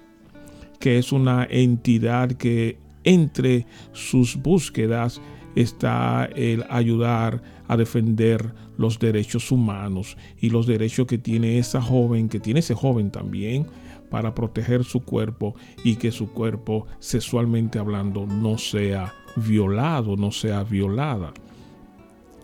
[0.83, 5.21] que es una entidad que entre sus búsquedas
[5.55, 12.29] está el ayudar a defender los derechos humanos y los derechos que tiene esa joven,
[12.29, 13.69] que tiene ese joven también,
[14.11, 20.65] para proteger su cuerpo y que su cuerpo, sexualmente hablando, no sea violado, no sea
[20.65, 21.33] violada.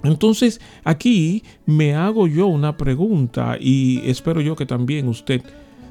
[0.04, 5.42] Entonces, aquí me hago yo una pregunta y espero yo que también usted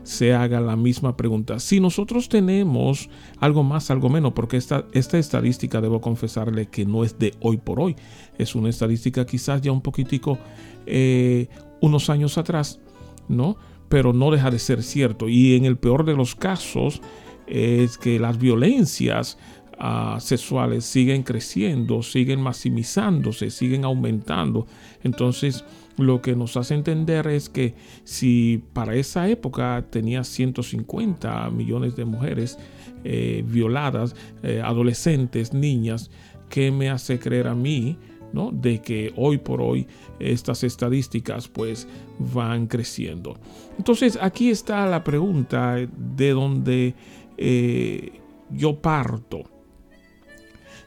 [0.07, 1.59] se haga la misma pregunta.
[1.59, 7.03] Si nosotros tenemos algo más, algo menos, porque esta, esta estadística debo confesarle que no
[7.03, 7.95] es de hoy por hoy,
[8.37, 10.39] es una estadística quizás ya un poquitico
[10.85, 11.47] eh,
[11.81, 12.79] unos años atrás,
[13.27, 13.57] ¿no?
[13.89, 15.27] pero no deja de ser cierto.
[15.27, 17.01] Y en el peor de los casos
[17.45, 19.37] es que las violencias
[19.77, 24.67] ah, sexuales siguen creciendo, siguen maximizándose, siguen aumentando.
[25.03, 25.65] Entonces,
[25.97, 32.05] lo que nos hace entender es que si para esa época tenía 150 millones de
[32.05, 32.57] mujeres
[33.03, 36.11] eh, violadas, eh, adolescentes, niñas,
[36.49, 37.97] ¿qué me hace creer a mí?
[38.33, 38.51] ¿no?
[38.51, 39.87] de que hoy por hoy
[40.19, 41.87] estas estadísticas pues
[42.19, 43.39] van creciendo.
[43.77, 46.93] Entonces aquí está la pregunta de donde
[47.37, 48.19] eh,
[48.51, 49.43] yo parto.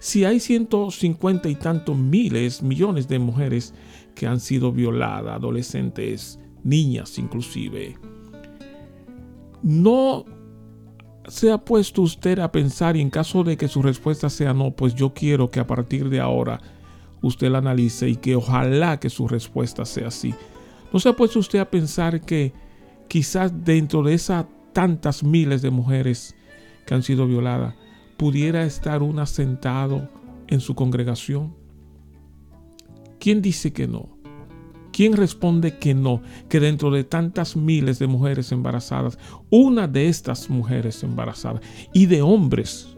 [0.01, 3.75] Si hay 150 y tantos miles, millones de mujeres
[4.21, 7.97] que han sido violadas, adolescentes, niñas inclusive,
[9.63, 10.27] no
[11.27, 14.73] se ha puesto usted a pensar y en caso de que su respuesta sea no,
[14.73, 16.61] pues yo quiero que a partir de ahora
[17.23, 20.35] usted la analice y que ojalá que su respuesta sea así.
[20.93, 22.53] ¿No se ha puesto usted a pensar que
[23.09, 26.37] quizás dentro de esas tantas miles de mujeres
[26.87, 27.75] que han sido violadas,
[28.19, 30.11] pudiera estar una sentado
[30.47, 31.60] en su congregación?
[33.21, 34.09] ¿Quién dice que no?
[34.93, 36.23] ¿Quién responde que no?
[36.49, 39.19] Que dentro de tantas miles de mujeres embarazadas,
[39.51, 42.97] una de estas mujeres embarazadas y de hombres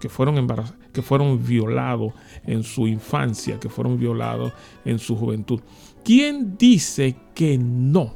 [0.00, 0.46] que fueron
[0.92, 2.14] que fueron violados
[2.44, 4.52] en su infancia, que fueron violados
[4.84, 5.60] en su juventud.
[6.04, 8.14] ¿Quién dice que no?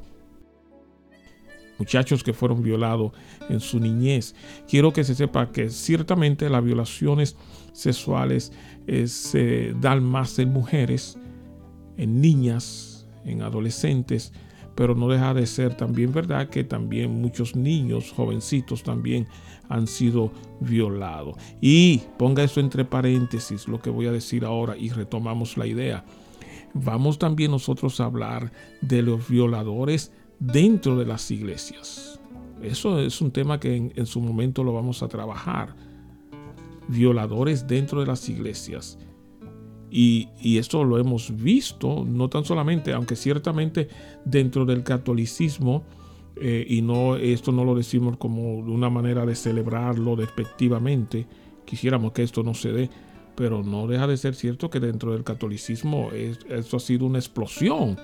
[1.79, 3.13] Muchachos que fueron violados
[3.49, 4.35] en su niñez.
[4.69, 7.37] Quiero que se sepa que ciertamente las violaciones
[7.73, 8.53] sexuales
[8.87, 11.19] eh, se dan más en mujeres,
[11.97, 14.33] en niñas, en adolescentes,
[14.75, 19.27] pero no deja de ser también verdad que también muchos niños, jovencitos también
[19.69, 21.37] han sido violados.
[21.61, 26.05] Y ponga eso entre paréntesis, lo que voy a decir ahora, y retomamos la idea.
[26.75, 32.19] Vamos también nosotros a hablar de los violadores dentro de las iglesias.
[32.63, 35.75] Eso es un tema que en, en su momento lo vamos a trabajar.
[36.89, 38.99] Violadores dentro de las iglesias.
[39.95, 43.89] Y, esto lo hemos visto, no tan solamente, aunque ciertamente
[44.25, 45.85] dentro del catolicismo,
[46.37, 51.27] eh, y no esto no lo decimos como una manera de celebrarlo despectivamente,
[51.67, 52.91] quisiéramos que esto no se dé,
[53.35, 57.99] pero no deja de ser cierto que dentro del catolicismo esto ha sido una explosión,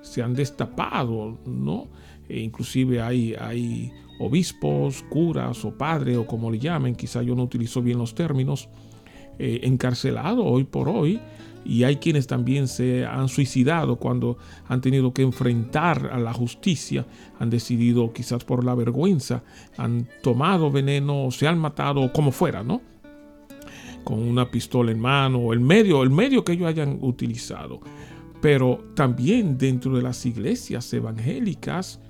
[0.00, 1.88] se han destapado, ¿no?
[2.28, 3.92] E inclusive hay, hay
[4.24, 8.68] obispos, curas o padres o como le llamen, quizá yo no utilizo bien los términos,
[9.38, 11.20] eh, encarcelado hoy por hoy
[11.64, 17.06] y hay quienes también se han suicidado cuando han tenido que enfrentar a la justicia,
[17.38, 19.42] han decidido quizás por la vergüenza,
[19.76, 22.80] han tomado veneno, se han matado, como fuera, ¿no?
[24.04, 27.80] Con una pistola en mano, o el medio, el medio que ellos hayan utilizado.
[28.40, 32.00] Pero también dentro de las iglesias evangélicas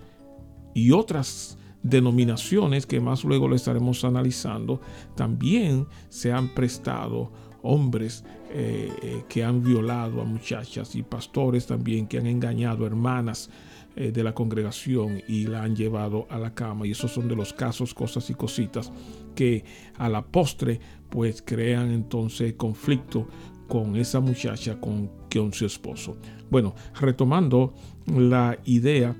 [0.72, 4.80] y otras denominaciones que más luego lo estaremos analizando,
[5.14, 12.06] también se han prestado hombres eh, eh, que han violado a muchachas y pastores también
[12.06, 13.50] que han engañado hermanas
[13.94, 16.86] eh, de la congregación y la han llevado a la cama.
[16.86, 18.92] Y esos son de los casos, cosas y cositas
[19.34, 19.64] que
[19.96, 23.28] a la postre pues crean entonces conflicto
[23.68, 26.16] con esa muchacha, con, con su esposo.
[26.50, 27.74] Bueno, retomando
[28.06, 29.16] la idea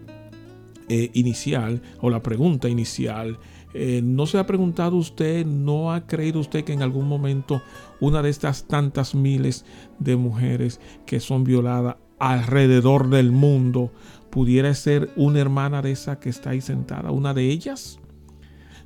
[0.94, 3.38] eh, inicial o la pregunta inicial,
[3.72, 7.62] eh, ¿no se ha preguntado usted, no ha creído usted que en algún momento
[7.98, 9.64] una de estas tantas miles
[9.98, 13.90] de mujeres que son violadas alrededor del mundo
[14.28, 17.98] pudiera ser una hermana de esa que está ahí sentada, una de ellas?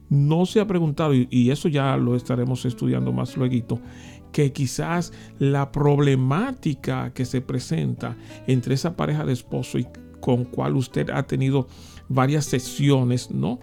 [0.08, 3.80] No se ha preguntado, y eso ya lo estaremos estudiando más luego,
[4.30, 8.16] que quizás la problemática que se presenta
[8.46, 9.88] entre esa pareja de esposo y
[10.20, 11.68] con cual usted ha tenido
[12.08, 13.58] varias sesiones, ¿no?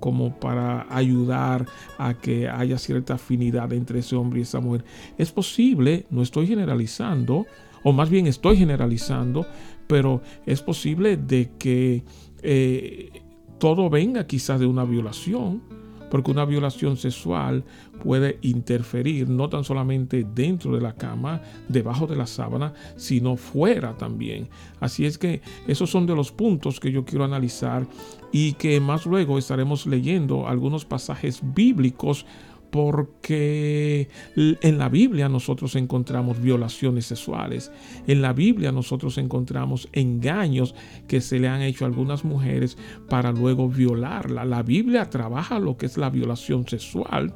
[0.00, 1.66] como para ayudar
[1.98, 4.84] a que haya cierta afinidad entre ese hombre y esa mujer.
[5.16, 7.46] Es posible, no estoy generalizando,
[7.82, 9.46] o más bien estoy generalizando,
[9.86, 12.04] pero es posible de que
[12.42, 13.22] eh,
[13.58, 15.62] todo venga quizás de una violación,
[16.10, 17.64] porque una violación sexual
[18.02, 23.96] puede interferir no tan solamente dentro de la cama, debajo de la sábana, sino fuera
[23.96, 24.48] también.
[24.80, 27.86] Así es que esos son de los puntos que yo quiero analizar
[28.32, 32.26] y que más luego estaremos leyendo algunos pasajes bíblicos
[32.70, 37.72] porque en la Biblia nosotros encontramos violaciones sexuales,
[38.06, 40.74] en la Biblia nosotros encontramos engaños
[41.06, 42.76] que se le han hecho a algunas mujeres
[43.08, 44.44] para luego violarla.
[44.44, 47.34] La Biblia trabaja lo que es la violación sexual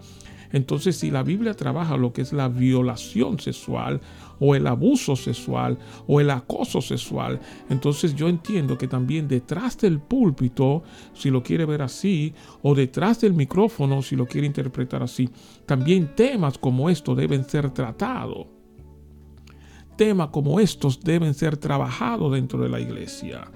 [0.53, 4.01] Entonces, si la Biblia trabaja lo que es la violación sexual
[4.39, 7.41] o el abuso sexual o el acoso sexual,
[7.71, 10.83] entonces yo entiendo que también detrás del púlpito,
[11.15, 15.29] si lo quiere ver así, o detrás del micrófono, si lo quiere interpretar así,
[15.67, 18.47] también temas como estos deben ser tratados.
[19.97, 23.51] Temas como estos deben ser trabajados dentro de la iglesia.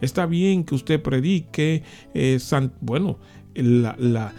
[0.00, 1.82] Está bien que usted predique,
[2.14, 2.38] eh,
[2.80, 3.18] bueno,
[3.54, 4.32] la,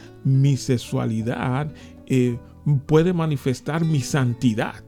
[0.58, 1.72] sexualidad
[2.10, 2.38] eh,
[2.86, 4.84] puede manifestar mi santidad.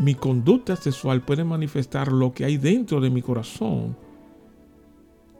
[0.00, 3.96] Mi conducta sexual puede manifestar lo que hay dentro de mi corazón.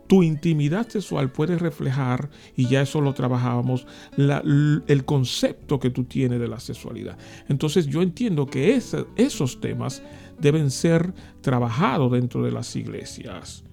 [0.06, 6.40] Tu intimidad sexual puede reflejar, y ya eso lo trabajábamos, el concepto que tú tienes
[6.40, 7.18] de la sexualidad.
[7.48, 8.80] Entonces yo entiendo que
[9.16, 10.02] esos temas
[10.40, 11.12] deben ser
[11.42, 13.67] trabajados dentro de las iglesias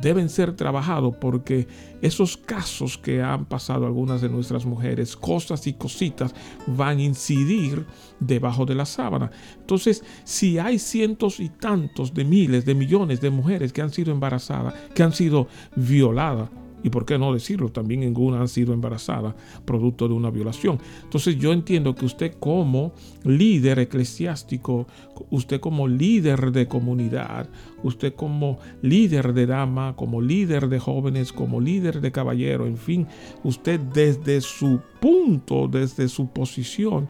[0.00, 1.66] deben ser trabajados porque
[2.02, 6.34] esos casos que han pasado algunas de nuestras mujeres, cosas y cositas,
[6.66, 7.86] van a incidir
[8.20, 9.30] debajo de la sábana.
[9.58, 14.12] Entonces, si hay cientos y tantos de miles, de millones de mujeres que han sido
[14.12, 16.50] embarazadas, que han sido violadas,
[16.86, 19.34] y por qué no decirlo, también ninguna han sido embarazadas
[19.64, 20.78] producto de una violación.
[21.02, 22.92] Entonces yo entiendo que usted como
[23.24, 24.86] líder eclesiástico,
[25.30, 27.48] usted como líder de comunidad,
[27.82, 33.08] usted como líder de dama, como líder de jóvenes, como líder de caballero, en fin,
[33.42, 37.08] usted desde su punto, desde su posición,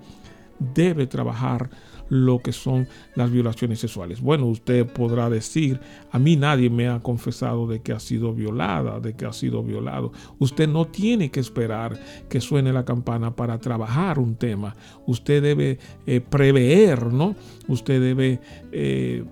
[0.59, 1.69] debe trabajar
[2.09, 4.21] lo que son las violaciones sexuales.
[4.21, 5.81] Bueno, usted podrá decir,
[6.11, 9.63] a mí nadie me ha confesado de que ha sido violada, de que ha sido
[9.63, 10.13] violado.
[10.39, 11.99] Usted no tiene que esperar
[12.29, 14.75] que suene la campana para trabajar un tema.
[15.07, 17.35] Usted debe eh, prever, ¿no?
[17.69, 18.41] Usted debe
[18.73, 19.25] eh,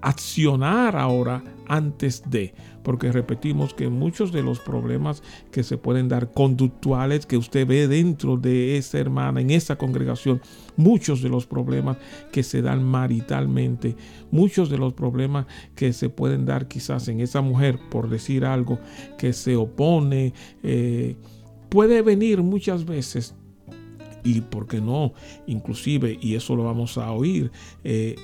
[0.00, 6.32] accionar ahora antes de, porque repetimos que muchos de los problemas que se pueden dar
[6.32, 10.40] conductuales que usted ve dentro de esa hermana, en esa congregación,
[10.76, 11.96] muchos de los problemas
[12.32, 13.96] que se dan maritalmente,
[14.30, 18.78] muchos de los problemas que se pueden dar quizás en esa mujer, por decir algo,
[19.18, 21.16] que se opone, eh,
[21.68, 23.34] puede venir muchas veces
[24.24, 25.12] y por qué no,
[25.46, 27.50] inclusive, y eso lo vamos a oír,
[27.84, 28.16] eh,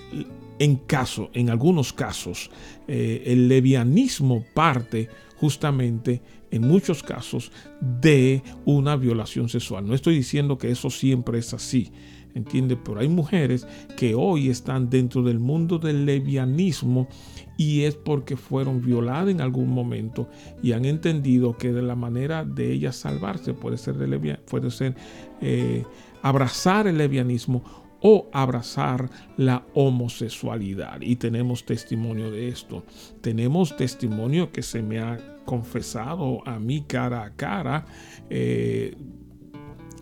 [0.58, 2.50] en caso, en algunos casos,
[2.86, 9.86] eh, el levianismo parte justamente en muchos casos de una violación sexual.
[9.86, 11.92] No estoy diciendo que eso siempre es así,
[12.34, 12.76] ¿entiende?
[12.76, 17.08] Pero hay mujeres que hoy están dentro del mundo del levianismo
[17.56, 20.28] y es porque fueron violadas en algún momento
[20.62, 24.96] y han entendido que de la manera de ellas salvarse puede ser, de puede ser
[25.40, 25.84] eh,
[26.22, 31.00] abrazar el levianismo o abrazar la homosexualidad.
[31.00, 32.84] Y tenemos testimonio de esto.
[33.20, 37.86] Tenemos testimonio que se me ha confesado a mí cara a cara
[38.30, 38.94] eh,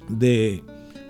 [0.09, 0.62] de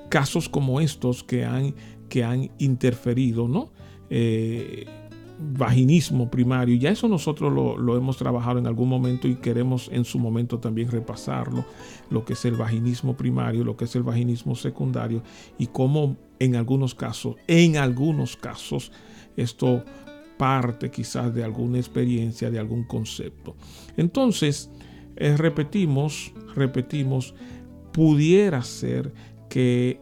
[0.09, 1.75] casos como estos que han,
[2.09, 3.73] que han interferido, ¿no?
[4.11, 4.87] Eh,
[5.39, 6.77] vaginismo primario.
[6.77, 10.91] Ya eso nosotros lo, hemos trabajado en algún momento y queremos en su momento también
[10.91, 11.65] repasarlo,
[12.11, 15.23] lo que es el vaginismo primario, lo que es el vaginismo secundario
[15.59, 18.93] y cómo en algunos casos, en algunos casos,
[19.37, 19.85] esto
[20.39, 23.57] parte quizás de alguna experiencia, de algún concepto.
[23.97, 24.71] Entonces,
[25.17, 27.35] eh, repetimos, repetimos,
[27.93, 29.13] pudiera ser
[29.49, 30.01] que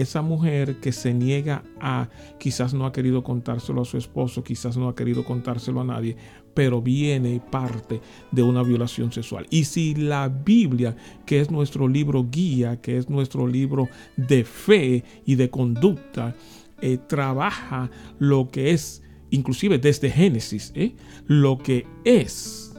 [0.00, 4.76] esa mujer que se niega a, quizás no ha querido contárselo a su esposo, quizás
[4.76, 6.16] no ha querido contárselo a nadie,
[6.54, 9.46] pero viene y parte de una violación sexual.
[9.50, 10.96] Y si la Biblia,
[11.26, 16.34] que es nuestro libro guía, que es nuestro libro de fe y de conducta,
[16.80, 20.94] eh, trabaja lo que es, inclusive desde Génesis, eh,
[21.26, 22.72] lo que es,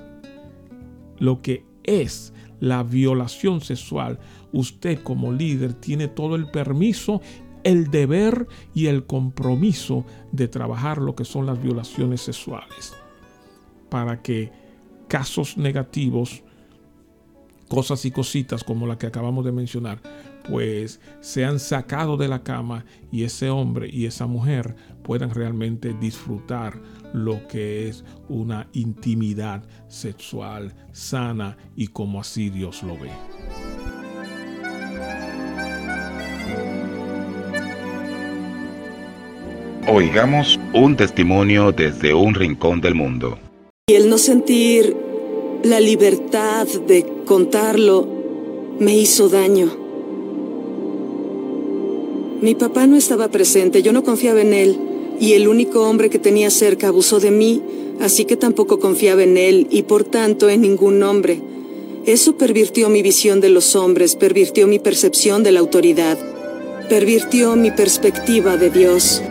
[1.17, 4.19] lo que es la violación sexual,
[4.51, 7.21] usted como líder tiene todo el permiso,
[7.63, 12.93] el deber y el compromiso de trabajar lo que son las violaciones sexuales
[13.89, 14.51] para que
[15.07, 16.43] casos negativos,
[17.67, 20.01] cosas y cositas como la que acabamos de mencionar,
[20.47, 26.81] pues sean sacados de la cama y ese hombre y esa mujer puedan realmente disfrutar
[27.13, 33.98] lo que es una intimidad sexual sana y como así Dios lo ve.
[39.87, 43.39] Oigamos un testimonio desde un rincón del mundo.
[43.87, 44.95] Y el no sentir
[45.63, 48.07] la libertad de contarlo
[48.77, 49.71] me hizo daño.
[52.41, 54.77] Mi papá no estaba presente, yo no confiaba en él,
[55.19, 57.61] y el único hombre que tenía cerca abusó de mí,
[57.99, 61.41] así que tampoco confiaba en él y por tanto en ningún hombre.
[62.05, 66.17] Eso pervirtió mi visión de los hombres, pervirtió mi percepción de la autoridad,
[66.87, 69.21] pervirtió mi perspectiva de Dios.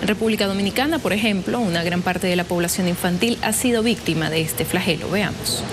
[0.00, 4.30] En República Dominicana, por ejemplo, una gran parte de la población infantil ha sido víctima
[4.30, 5.10] de este flagelo.
[5.10, 5.64] Veamos.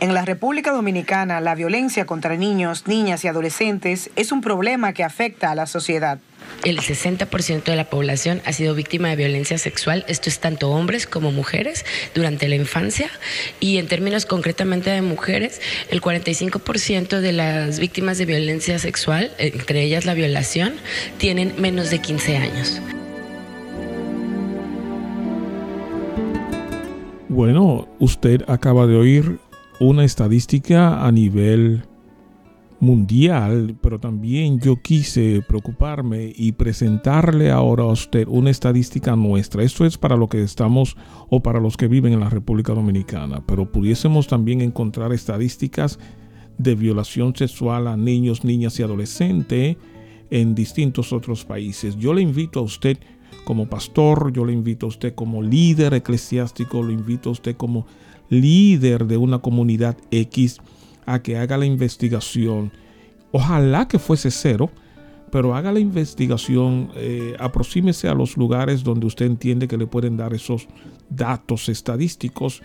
[0.00, 5.02] En la República Dominicana, la violencia contra niños, niñas y adolescentes es un problema que
[5.02, 6.18] afecta a la sociedad.
[6.62, 11.06] El 60% de la población ha sido víctima de violencia sexual, esto es tanto hombres
[11.06, 13.08] como mujeres, durante la infancia.
[13.60, 19.82] Y en términos concretamente de mujeres, el 45% de las víctimas de violencia sexual, entre
[19.82, 20.74] ellas la violación,
[21.16, 22.82] tienen menos de 15 años.
[27.34, 29.40] Bueno, usted acaba de oír
[29.80, 31.82] una estadística a nivel
[32.78, 39.64] mundial, pero también yo quise preocuparme y presentarle ahora a usted una estadística nuestra.
[39.64, 40.96] Esto es para lo que estamos
[41.28, 45.98] o para los que viven en la República Dominicana, pero pudiésemos también encontrar estadísticas
[46.56, 49.76] de violación sexual a niños, niñas y adolescentes
[50.30, 51.96] en distintos otros países.
[51.96, 52.96] Yo le invito a usted
[53.44, 57.86] como pastor, yo le invito a usted como líder eclesiástico, lo invito a usted como
[58.28, 60.58] líder de una comunidad X
[61.06, 62.72] a que haga la investigación.
[63.32, 64.70] Ojalá que fuese cero,
[65.30, 70.16] pero haga la investigación, eh, aproxímese a los lugares donde usted entiende que le pueden
[70.16, 70.68] dar esos
[71.10, 72.62] datos estadísticos,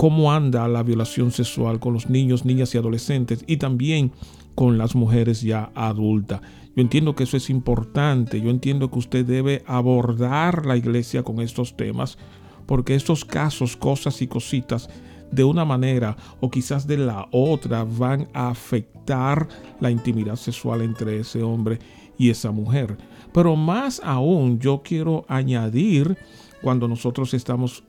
[0.00, 4.12] cómo anda la violación sexual con los niños, niñas y adolescentes y también
[4.54, 6.40] con las mujeres ya adultas.
[6.74, 11.42] Yo entiendo que eso es importante, yo entiendo que usted debe abordar la iglesia con
[11.42, 12.16] estos temas,
[12.64, 14.88] porque estos casos, cosas y cositas
[15.30, 19.48] de una manera o quizás de la otra van a afectar
[19.80, 21.78] la intimidad sexual entre ese hombre
[22.16, 22.96] y esa mujer.
[23.34, 26.16] Pero más aún yo quiero añadir
[26.62, 27.84] cuando nosotros estamos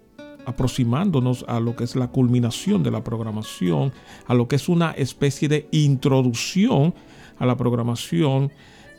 [0.45, 3.91] aproximándonos a lo que es la culminación de la programación,
[4.27, 6.93] a lo que es una especie de introducción
[7.39, 8.51] a la programación.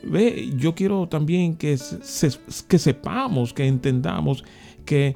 [0.03, 4.43] Ve, yo quiero también que, sepamos, que entendamos
[4.85, 5.15] que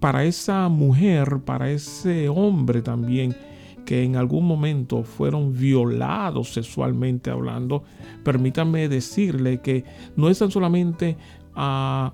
[0.00, 3.36] para esa mujer, para ese hombre también,
[3.84, 7.84] que en algún momento fueron violados sexualmente hablando,
[8.24, 9.84] permítanme decirle que
[10.16, 11.16] no es tan solamente
[11.54, 12.12] a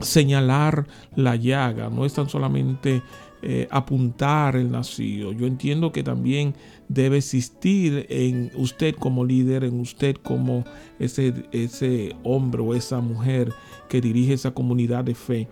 [0.00, 3.02] señalar la llaga, no es tan solamente
[3.42, 5.32] eh, apuntar el nacido.
[5.32, 6.54] Yo entiendo que también
[6.88, 10.64] debe existir en usted como líder, en usted como
[10.98, 13.52] ese, ese hombre o esa mujer
[13.88, 15.48] que dirige esa comunidad de fe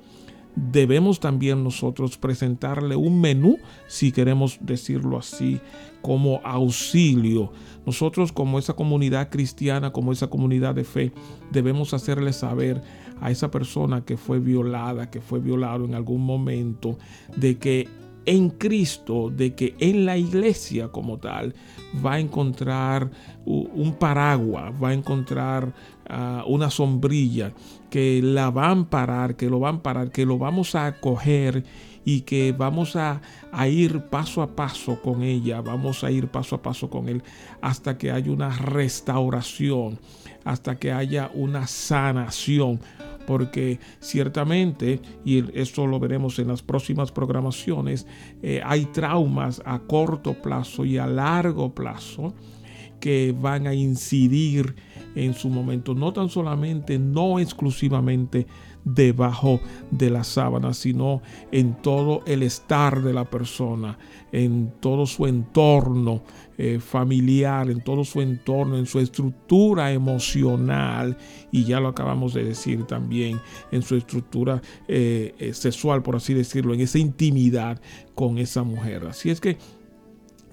[0.72, 5.60] debemos también nosotros presentarle un menú, si queremos decirlo así,
[6.02, 7.52] como auxilio.
[7.86, 11.12] Nosotros como esa comunidad cristiana, como esa comunidad de fe,
[11.52, 12.82] debemos hacerle saber
[13.20, 16.98] a esa persona que fue violada, que fue violado en algún momento,
[17.36, 17.88] de que
[18.28, 21.54] en Cristo, de que en la iglesia como tal
[22.04, 23.10] va a encontrar
[23.46, 25.72] un paraguas, va a encontrar
[26.10, 27.54] ah, una sombrilla
[27.88, 31.64] que la va a amparar, que lo va a amparar, que lo vamos a acoger
[32.04, 36.56] y que vamos a, a, ir paso a paso con ella, vamos a ir paso
[36.56, 37.22] a paso con él
[37.62, 39.98] hasta que haya una restauración,
[40.44, 42.80] hasta que haya una sanación
[43.28, 48.06] porque ciertamente, y esto lo veremos en las próximas programaciones,
[48.42, 52.32] eh, hay traumas a corto plazo y a largo plazo
[53.00, 54.74] que van a incidir
[55.14, 58.46] en su momento, no tan solamente, no exclusivamente
[58.82, 59.60] debajo
[59.90, 61.20] de la sábana, sino
[61.52, 63.98] en todo el estar de la persona,
[64.32, 66.22] en todo su entorno
[66.60, 71.16] eh, familiar, en todo su entorno, en su estructura emocional,
[71.52, 73.40] y ya lo acabamos de decir también,
[73.70, 77.80] en su estructura eh, eh, sexual, por así decirlo, en esa intimidad
[78.16, 79.06] con esa mujer.
[79.06, 79.56] Así es que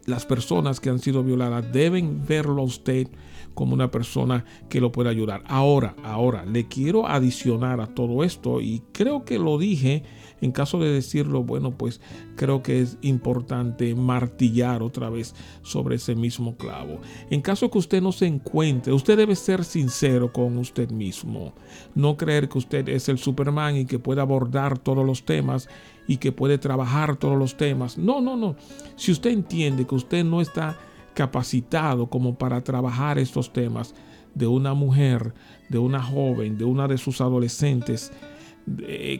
[0.05, 3.07] las personas que han sido violadas deben verlo a usted
[3.55, 5.43] como una persona que lo puede ayudar.
[5.47, 10.03] Ahora, ahora, le quiero adicionar a todo esto y creo que lo dije.
[10.41, 12.01] En caso de decirlo, bueno, pues
[12.35, 16.99] creo que es importante martillar otra vez sobre ese mismo clavo.
[17.29, 21.53] En caso que usted no se encuentre, usted debe ser sincero con usted mismo.
[21.95, 25.69] No creer que usted es el Superman y que puede abordar todos los temas
[26.07, 27.97] y que puede trabajar todos los temas.
[27.97, 28.55] No, no, no.
[28.95, 30.77] Si usted entiende que usted no está
[31.13, 33.95] capacitado como para trabajar estos temas
[34.35, 35.33] de una mujer,
[35.69, 38.11] de una joven, de una de sus adolescentes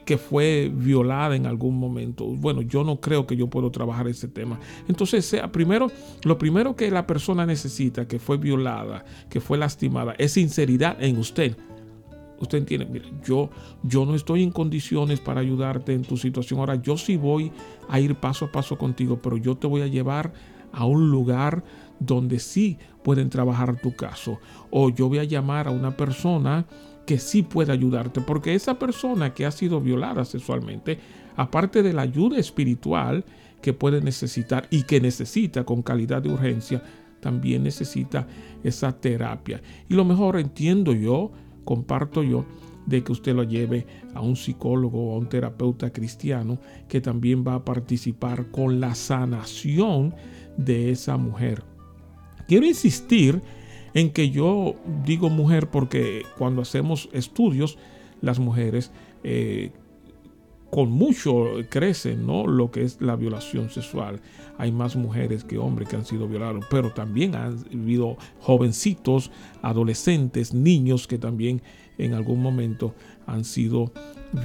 [0.05, 2.25] que fue violada en algún momento.
[2.25, 4.59] Bueno, yo no creo que yo puedo trabajar ese tema.
[4.87, 5.91] Entonces, sea primero,
[6.23, 11.17] lo primero que la persona necesita, que fue violada, que fue lastimada, es sinceridad en
[11.17, 11.55] usted.
[12.39, 13.49] Usted entiende, mire, yo,
[13.83, 16.59] yo no estoy en condiciones para ayudarte en tu situación.
[16.59, 17.51] Ahora, yo sí voy
[17.87, 20.33] a ir paso a paso contigo, pero yo te voy a llevar
[20.73, 21.63] a un lugar
[21.99, 24.39] donde sí pueden trabajar tu caso.
[24.69, 26.65] O yo voy a llamar a una persona
[27.05, 30.99] que sí puede ayudarte, porque esa persona que ha sido violada sexualmente,
[31.35, 33.25] aparte de la ayuda espiritual
[33.61, 36.83] que puede necesitar y que necesita con calidad de urgencia,
[37.19, 38.27] también necesita
[38.63, 39.61] esa terapia.
[39.89, 41.31] Y lo mejor entiendo yo,
[41.63, 42.45] comparto yo,
[42.85, 47.43] de que usted lo lleve a un psicólogo o a un terapeuta cristiano que también
[47.45, 50.13] va a participar con la sanación
[50.57, 51.63] de esa mujer.
[52.47, 53.41] Quiero insistir
[53.95, 57.79] en que yo digo mujer porque cuando hacemos estudios,
[58.21, 58.91] las mujeres
[59.23, 59.71] eh,
[60.69, 62.45] con mucho crecen, ¿no?
[62.45, 64.19] Lo que es la violación sexual.
[64.57, 69.31] Hay más mujeres que hombres que han sido violados, pero también han habido jovencitos,
[69.61, 71.61] adolescentes, niños que también
[71.97, 72.93] en algún momento
[73.25, 73.93] han sido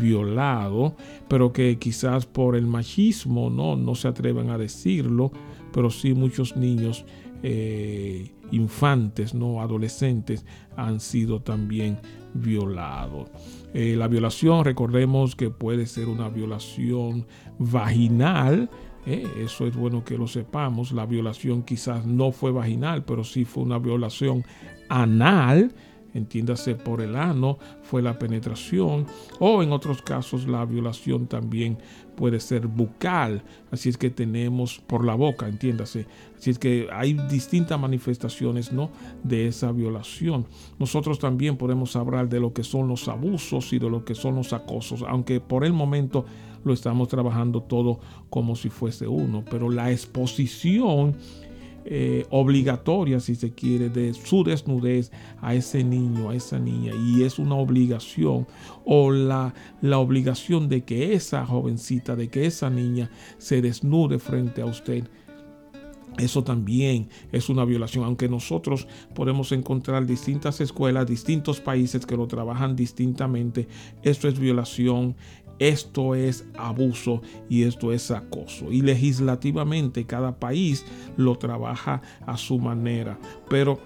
[0.01, 0.93] violados,
[1.27, 3.75] pero que quizás por el machismo, ¿no?
[3.75, 5.33] No se atreven a decirlo,
[5.73, 7.05] pero sí muchos niños
[7.43, 10.45] eh, infantes, no adolescentes,
[10.77, 11.99] han sido también
[12.35, 13.29] violados.
[13.75, 17.27] Eh, la violación, recordemos que puede ser una violación
[17.59, 18.71] vaginal.
[19.07, 20.93] Eh, eso es bueno que lo sepamos.
[20.93, 24.45] La violación quizás no fue vaginal, pero sí fue una violación
[24.89, 25.73] anal
[26.15, 29.07] entiéndase por el ano, fue la penetración
[29.39, 31.79] o en otros casos la violación también
[32.21, 36.07] puede ser bucal, así es que tenemos por la boca, entiéndase,
[36.37, 38.91] así es que hay distintas manifestaciones ¿no?
[39.25, 40.45] de esa violación.
[40.79, 44.35] Nosotros también podemos hablar de lo que son los abusos y de lo que son
[44.35, 46.27] los acosos, aunque por el momento
[46.63, 51.17] lo estamos trabajando todo como si fuese uno, pero la exposición
[51.85, 55.11] eh, obligatoria, si se quiere, de su desnudez
[55.41, 56.93] a ese niño, a esa niña.
[56.95, 58.47] Y es una obligación
[58.85, 64.63] o la, la obligación de que esa jovencita, de que esa niña se desnude frente
[64.63, 65.05] a usted.
[66.19, 72.27] Eso también es una violación, aunque nosotros podemos encontrar distintas escuelas, distintos países que lo
[72.27, 73.69] trabajan distintamente.
[74.03, 75.17] Esto es violación,
[75.61, 78.73] esto es abuso y esto es acoso.
[78.73, 80.85] Y legislativamente cada país
[81.17, 83.19] lo trabaja a su manera.
[83.49, 83.79] Pero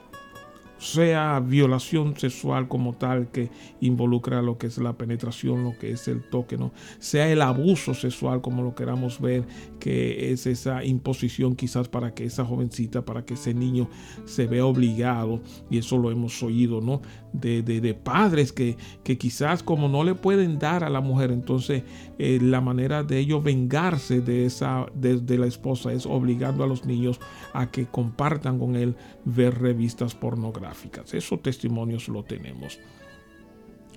[0.85, 6.09] sea violación sexual como tal que involucra lo que es la penetración, lo que es
[6.09, 6.72] el toque, ¿no?
[6.99, 9.45] Sea el abuso sexual como lo queramos ver,
[9.80, 13.89] que es esa imposición quizás para que esa jovencita, para que ese niño
[14.26, 17.01] se vea obligado, y eso lo hemos oído, ¿no?
[17.32, 21.82] De, de, padres que, que, quizás como no le pueden dar a la mujer, entonces
[22.19, 26.85] eh, la manera de ellos vengarse de esa, de la esposa es obligando a los
[26.85, 27.21] niños
[27.53, 31.12] a que compartan con él ver revistas pornográficas.
[31.15, 32.79] Esos testimonios lo tenemos.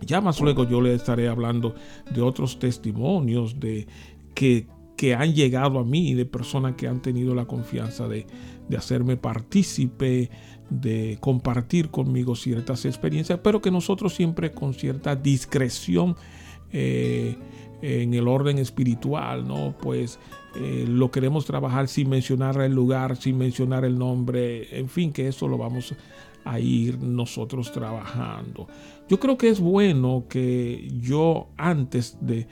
[0.02, 1.76] Ya más luego yo le estaré hablando
[2.14, 3.88] de otros testimonios de
[4.36, 8.28] que, que han llegado a mí, de personas que han tenido la confianza de,
[8.68, 10.30] de hacerme partícipe,
[10.70, 16.16] de compartir conmigo ciertas experiencias, pero que nosotros siempre con cierta discreción
[16.72, 17.38] eh,
[17.82, 19.76] en el orden espiritual, ¿no?
[19.82, 20.20] Pues
[20.56, 25.28] eh, lo queremos trabajar sin mencionar el lugar, sin mencionar el nombre, en fin, que
[25.28, 25.94] eso lo vamos
[26.44, 28.68] a ir nosotros trabajando.
[29.10, 32.48] Yo creo que es bueno que yo antes de,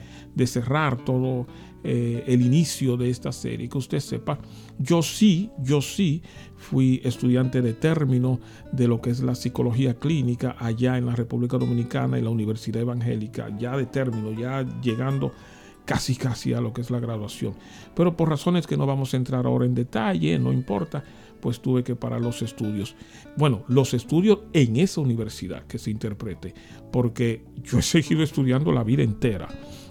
[0.46, 1.46] cerrar todo
[1.88, 4.40] eh, el inicio de esta serie, que usted sepa,
[4.76, 6.20] yo sí, yo sí
[6.56, 8.40] fui estudiante de término
[8.72, 12.82] de lo que es la psicología clínica allá en la República Dominicana, en la Universidad
[12.82, 15.32] Evangélica, ya de término, ya llegando
[15.84, 17.54] casi casi a lo que es la graduación.
[17.94, 21.04] Pero por razones que no vamos a entrar ahora en detalle, no importa,
[21.40, 22.96] pues tuve que parar los estudios.
[23.36, 26.52] Bueno, los estudios en esa universidad que se interprete,
[26.90, 29.46] porque yo he seguido estudiando la vida entera.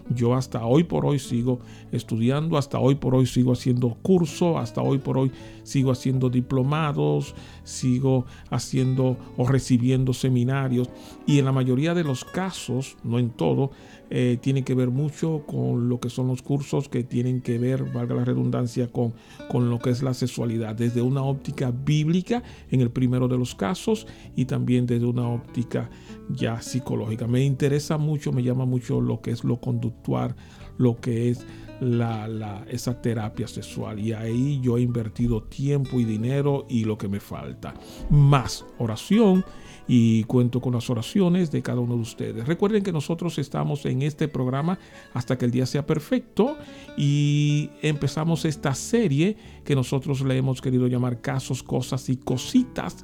[0.10, 1.60] Yo hasta hoy por hoy sigo
[1.92, 5.32] estudiando, hasta hoy por hoy sigo haciendo cursos, hasta hoy por hoy
[5.64, 7.34] sigo haciendo diplomados,
[7.64, 10.90] sigo haciendo o recibiendo seminarios.
[11.26, 13.72] Y en la mayoría de los casos, no en todo,
[14.10, 17.84] eh, tiene que ver mucho con lo que son los cursos que tienen que ver,
[17.92, 19.14] valga la redundancia, con,
[19.50, 23.56] con lo que es la sexualidad, desde una óptica bíblica en el primero de los
[23.56, 25.90] casos y también desde una óptica
[26.30, 27.28] ya psicológica.
[27.28, 30.36] Me interesa mucho, me llama mucho lo que es lo conductual,
[30.78, 31.46] lo que es
[31.80, 34.00] la, la, esa terapia sexual.
[34.00, 37.74] Y ahí yo he invertido tiempo y dinero y lo que me falta.
[38.10, 39.44] Más oración
[39.88, 42.48] y cuento con las oraciones de cada uno de ustedes.
[42.48, 44.80] Recuerden que nosotros estamos en este programa
[45.14, 46.58] hasta que el día sea perfecto
[46.98, 53.04] y empezamos esta serie que nosotros le hemos querido llamar casos, cosas y cositas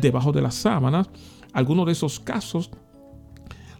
[0.00, 1.08] debajo de las sábanas.
[1.52, 2.70] Algunos de esos casos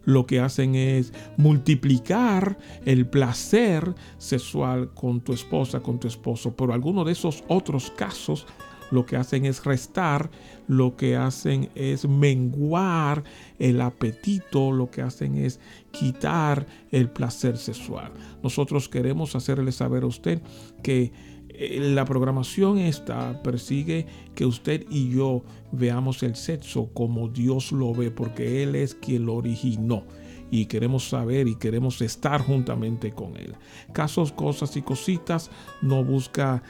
[0.05, 6.55] lo que hacen es multiplicar el placer sexual con tu esposa, con tu esposo.
[6.57, 8.47] Pero algunos de esos otros casos
[8.95, 10.31] lo que hacen es restar,
[10.69, 13.25] lo que hacen es menguar
[13.59, 15.59] el apetito, lo que hacen es
[15.91, 18.13] quitar el placer sexual.
[18.43, 20.41] Nosotros queremos hacerle saber a usted
[20.83, 21.13] que
[21.49, 25.43] eh, la programación esta persigue que usted y yo
[25.73, 30.05] veamos el sexo como Dios lo ve, porque Él es quien lo originó
[30.51, 33.55] y queremos saber y queremos estar juntamente con Él.
[33.93, 35.51] Casos, cosas y cositas
[35.83, 36.63] no busca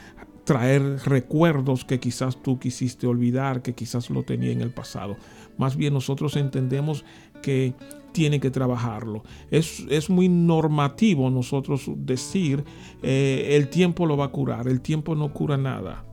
[0.45, 5.17] traer recuerdos que quizás tú quisiste olvidar, que quizás lo tenía en el pasado.
[5.57, 7.03] Más bien nosotros entendemos
[7.41, 7.73] que
[8.11, 9.23] tiene que trabajarlo.
[9.51, 12.63] Es, es muy normativo nosotros decir
[13.03, 14.67] eh, el tiempo lo va a curar.
[14.67, 16.05] El tiempo no cura nada.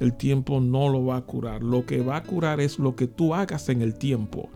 [0.00, 1.62] El tiempo no lo va a curar.
[1.62, 4.48] Lo que va a curar es lo que tú hagas en el tiempo.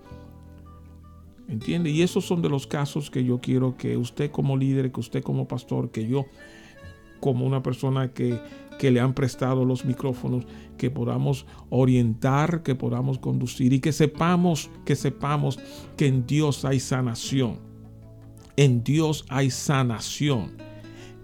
[1.48, 1.90] ¿Entiende?
[1.90, 5.22] Y esos son de los casos que yo quiero que usted como líder, que usted
[5.22, 6.26] como pastor, que yo
[7.20, 8.38] como una persona que
[8.78, 14.70] que le han prestado los micrófonos, que podamos orientar, que podamos conducir y que sepamos,
[14.84, 15.58] que sepamos
[15.96, 17.58] que en Dios hay sanación.
[18.56, 20.56] En Dios hay sanación.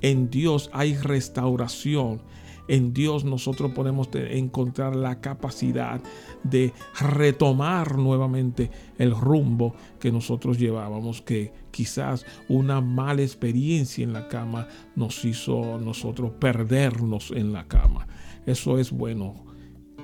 [0.00, 2.20] En Dios hay restauración
[2.68, 6.00] en Dios nosotros podemos encontrar la capacidad
[6.42, 14.28] de retomar nuevamente el rumbo que nosotros llevábamos, que quizás una mala experiencia en la
[14.28, 18.06] cama nos hizo nosotros perdernos en la cama.
[18.46, 19.44] Eso es bueno.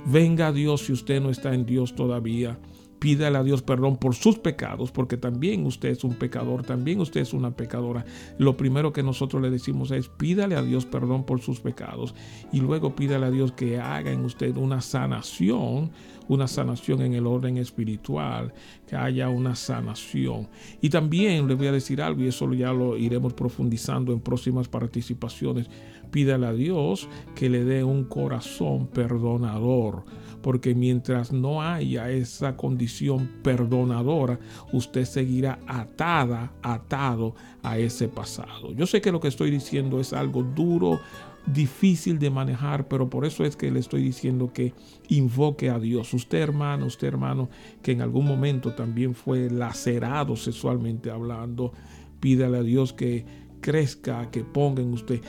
[0.06, 2.58] Venga Dios si usted no está en Dios todavía
[3.00, 7.22] pídale a Dios perdón por sus pecados, porque también usted es un pecador, también usted
[7.22, 8.04] es una pecadora.
[8.38, 12.14] Lo primero que nosotros le decimos es pídale a Dios perdón por sus pecados
[12.52, 15.90] y luego pídale a Dios que haga en usted una sanación,
[16.28, 18.52] una sanación en el orden espiritual,
[18.86, 20.48] que haya una sanación.
[20.80, 24.68] Y también le voy a decir algo y eso ya lo iremos profundizando en próximas
[24.68, 25.68] participaciones.
[26.10, 30.04] Pídale a Dios que le dé un corazón perdonador
[30.42, 34.38] porque mientras no haya esa condición perdonadora,
[34.72, 38.72] usted seguirá atada, atado a ese pasado.
[38.72, 41.00] Yo sé que lo que estoy diciendo es algo duro,
[41.46, 44.74] difícil de manejar, pero por eso es que le estoy diciendo que
[45.08, 46.12] invoque a Dios.
[46.14, 47.48] Usted hermano, usted hermano,
[47.82, 51.72] que en algún momento también fue lacerado sexualmente hablando,
[52.20, 53.24] pídale a Dios que
[53.60, 55.20] crezca, que ponga en usted.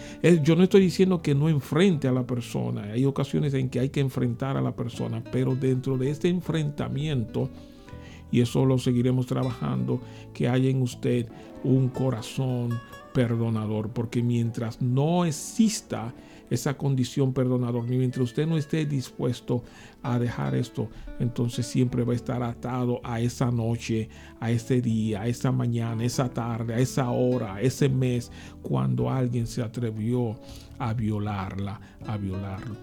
[0.44, 2.84] Yo no estoy diciendo que no enfrente a la persona.
[2.84, 7.50] Hay ocasiones en que hay que enfrentar a la persona, pero dentro de este enfrentamiento,
[8.32, 10.02] y eso lo seguiremos trabajando,
[10.34, 11.28] que haya en usted
[11.64, 12.80] un corazón
[13.14, 16.14] perdonador, porque mientras no exista
[16.52, 19.64] esa condición perdonador, ni mientras usted no esté dispuesto
[20.04, 20.90] a dejar esto,
[21.20, 26.04] entonces siempre va a estar atado a esa noche, a ese día, a esa mañana,
[26.04, 28.32] a esa tarde, a esa hora, a ese mes,
[28.62, 30.38] cuando alguien se atrevió
[30.78, 32.76] a violarla, a violarlo.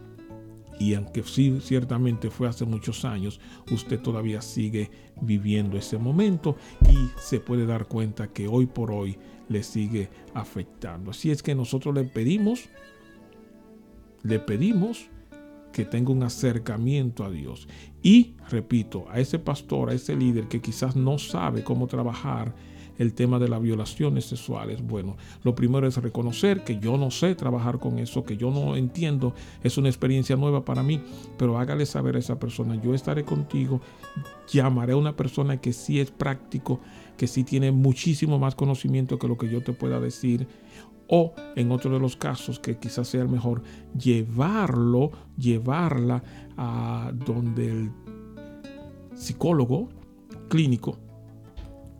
[0.80, 3.38] Y aunque sí, ciertamente fue hace muchos años,
[3.70, 4.90] usted todavía sigue
[5.20, 6.56] viviendo ese momento
[6.88, 11.10] y se puede dar cuenta que hoy por hoy le sigue afectando.
[11.10, 12.68] Así es que nosotros le pedimos
[14.22, 15.08] le pedimos
[15.72, 17.68] que tenga un acercamiento a Dios.
[18.02, 22.54] Y, repito, a ese pastor, a ese líder que quizás no sabe cómo trabajar
[22.98, 27.36] el tema de las violaciones sexuales, bueno, lo primero es reconocer que yo no sé
[27.36, 31.00] trabajar con eso, que yo no entiendo, es una experiencia nueva para mí,
[31.36, 33.80] pero hágale saber a esa persona, yo estaré contigo,
[34.52, 36.80] llamaré a una persona que sí es práctico,
[37.16, 40.48] que sí tiene muchísimo más conocimiento que lo que yo te pueda decir
[41.08, 43.62] o en otro de los casos que quizás sea el mejor,
[43.98, 46.22] llevarlo, llevarla
[46.56, 47.90] a donde el
[49.14, 49.88] psicólogo
[50.48, 50.98] clínico,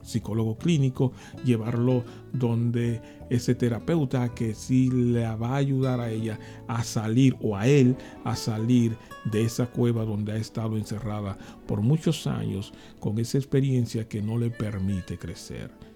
[0.02, 1.12] psicólogo clínico,
[1.44, 3.00] llevarlo donde
[3.30, 7.96] ese terapeuta que sí le va a ayudar a ella a salir o a él
[8.24, 8.96] a salir
[9.30, 11.36] de esa cueva donde ha estado encerrada
[11.66, 15.87] por muchos años con esa experiencia que no le permite crecer.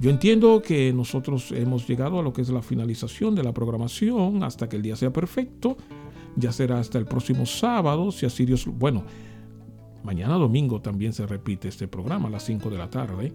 [0.00, 4.42] Yo entiendo que nosotros hemos llegado a lo que es la finalización de la programación
[4.42, 5.76] hasta que el día sea perfecto.
[6.36, 8.64] Ya será hasta el próximo sábado, si así Dios...
[8.66, 9.04] Bueno,
[10.02, 13.34] mañana domingo también se repite este programa a las 5 de la tarde.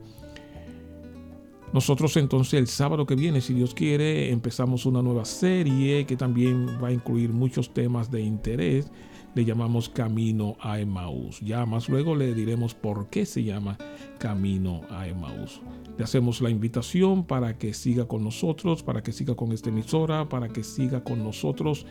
[1.72, 6.80] Nosotros entonces el sábado que viene, si Dios quiere, empezamos una nueva serie que también
[6.84, 8.89] va a incluir muchos temas de interés.
[9.36, 11.41] Le llamamos Camino a Emmaus.
[11.41, 13.77] Ya más luego le diremos por qué se llama
[14.17, 15.61] Camino a Emmaus.
[15.97, 20.27] Le hacemos la invitación para que siga con nosotros, para que siga con esta emisora,
[20.29, 21.86] para que siga con nosotros.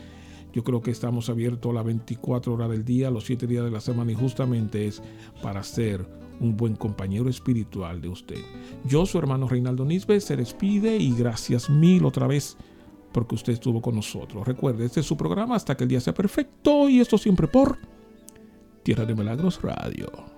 [0.53, 3.81] Yo creo que estamos abiertos las 24 horas del día, los 7 días de la
[3.81, 5.03] semana y justamente es
[5.41, 6.07] para ser
[6.39, 8.39] un buen compañero espiritual de usted.
[8.85, 12.57] Yo, su hermano Reinaldo Nisbe, se despide y gracias mil otra vez
[13.15, 14.45] porque usted estuvo con nosotros.
[14.45, 17.77] Recuerde, este es su programa hasta que el día sea perfecto y esto siempre por
[18.83, 20.34] Tierra de Milagros Radio.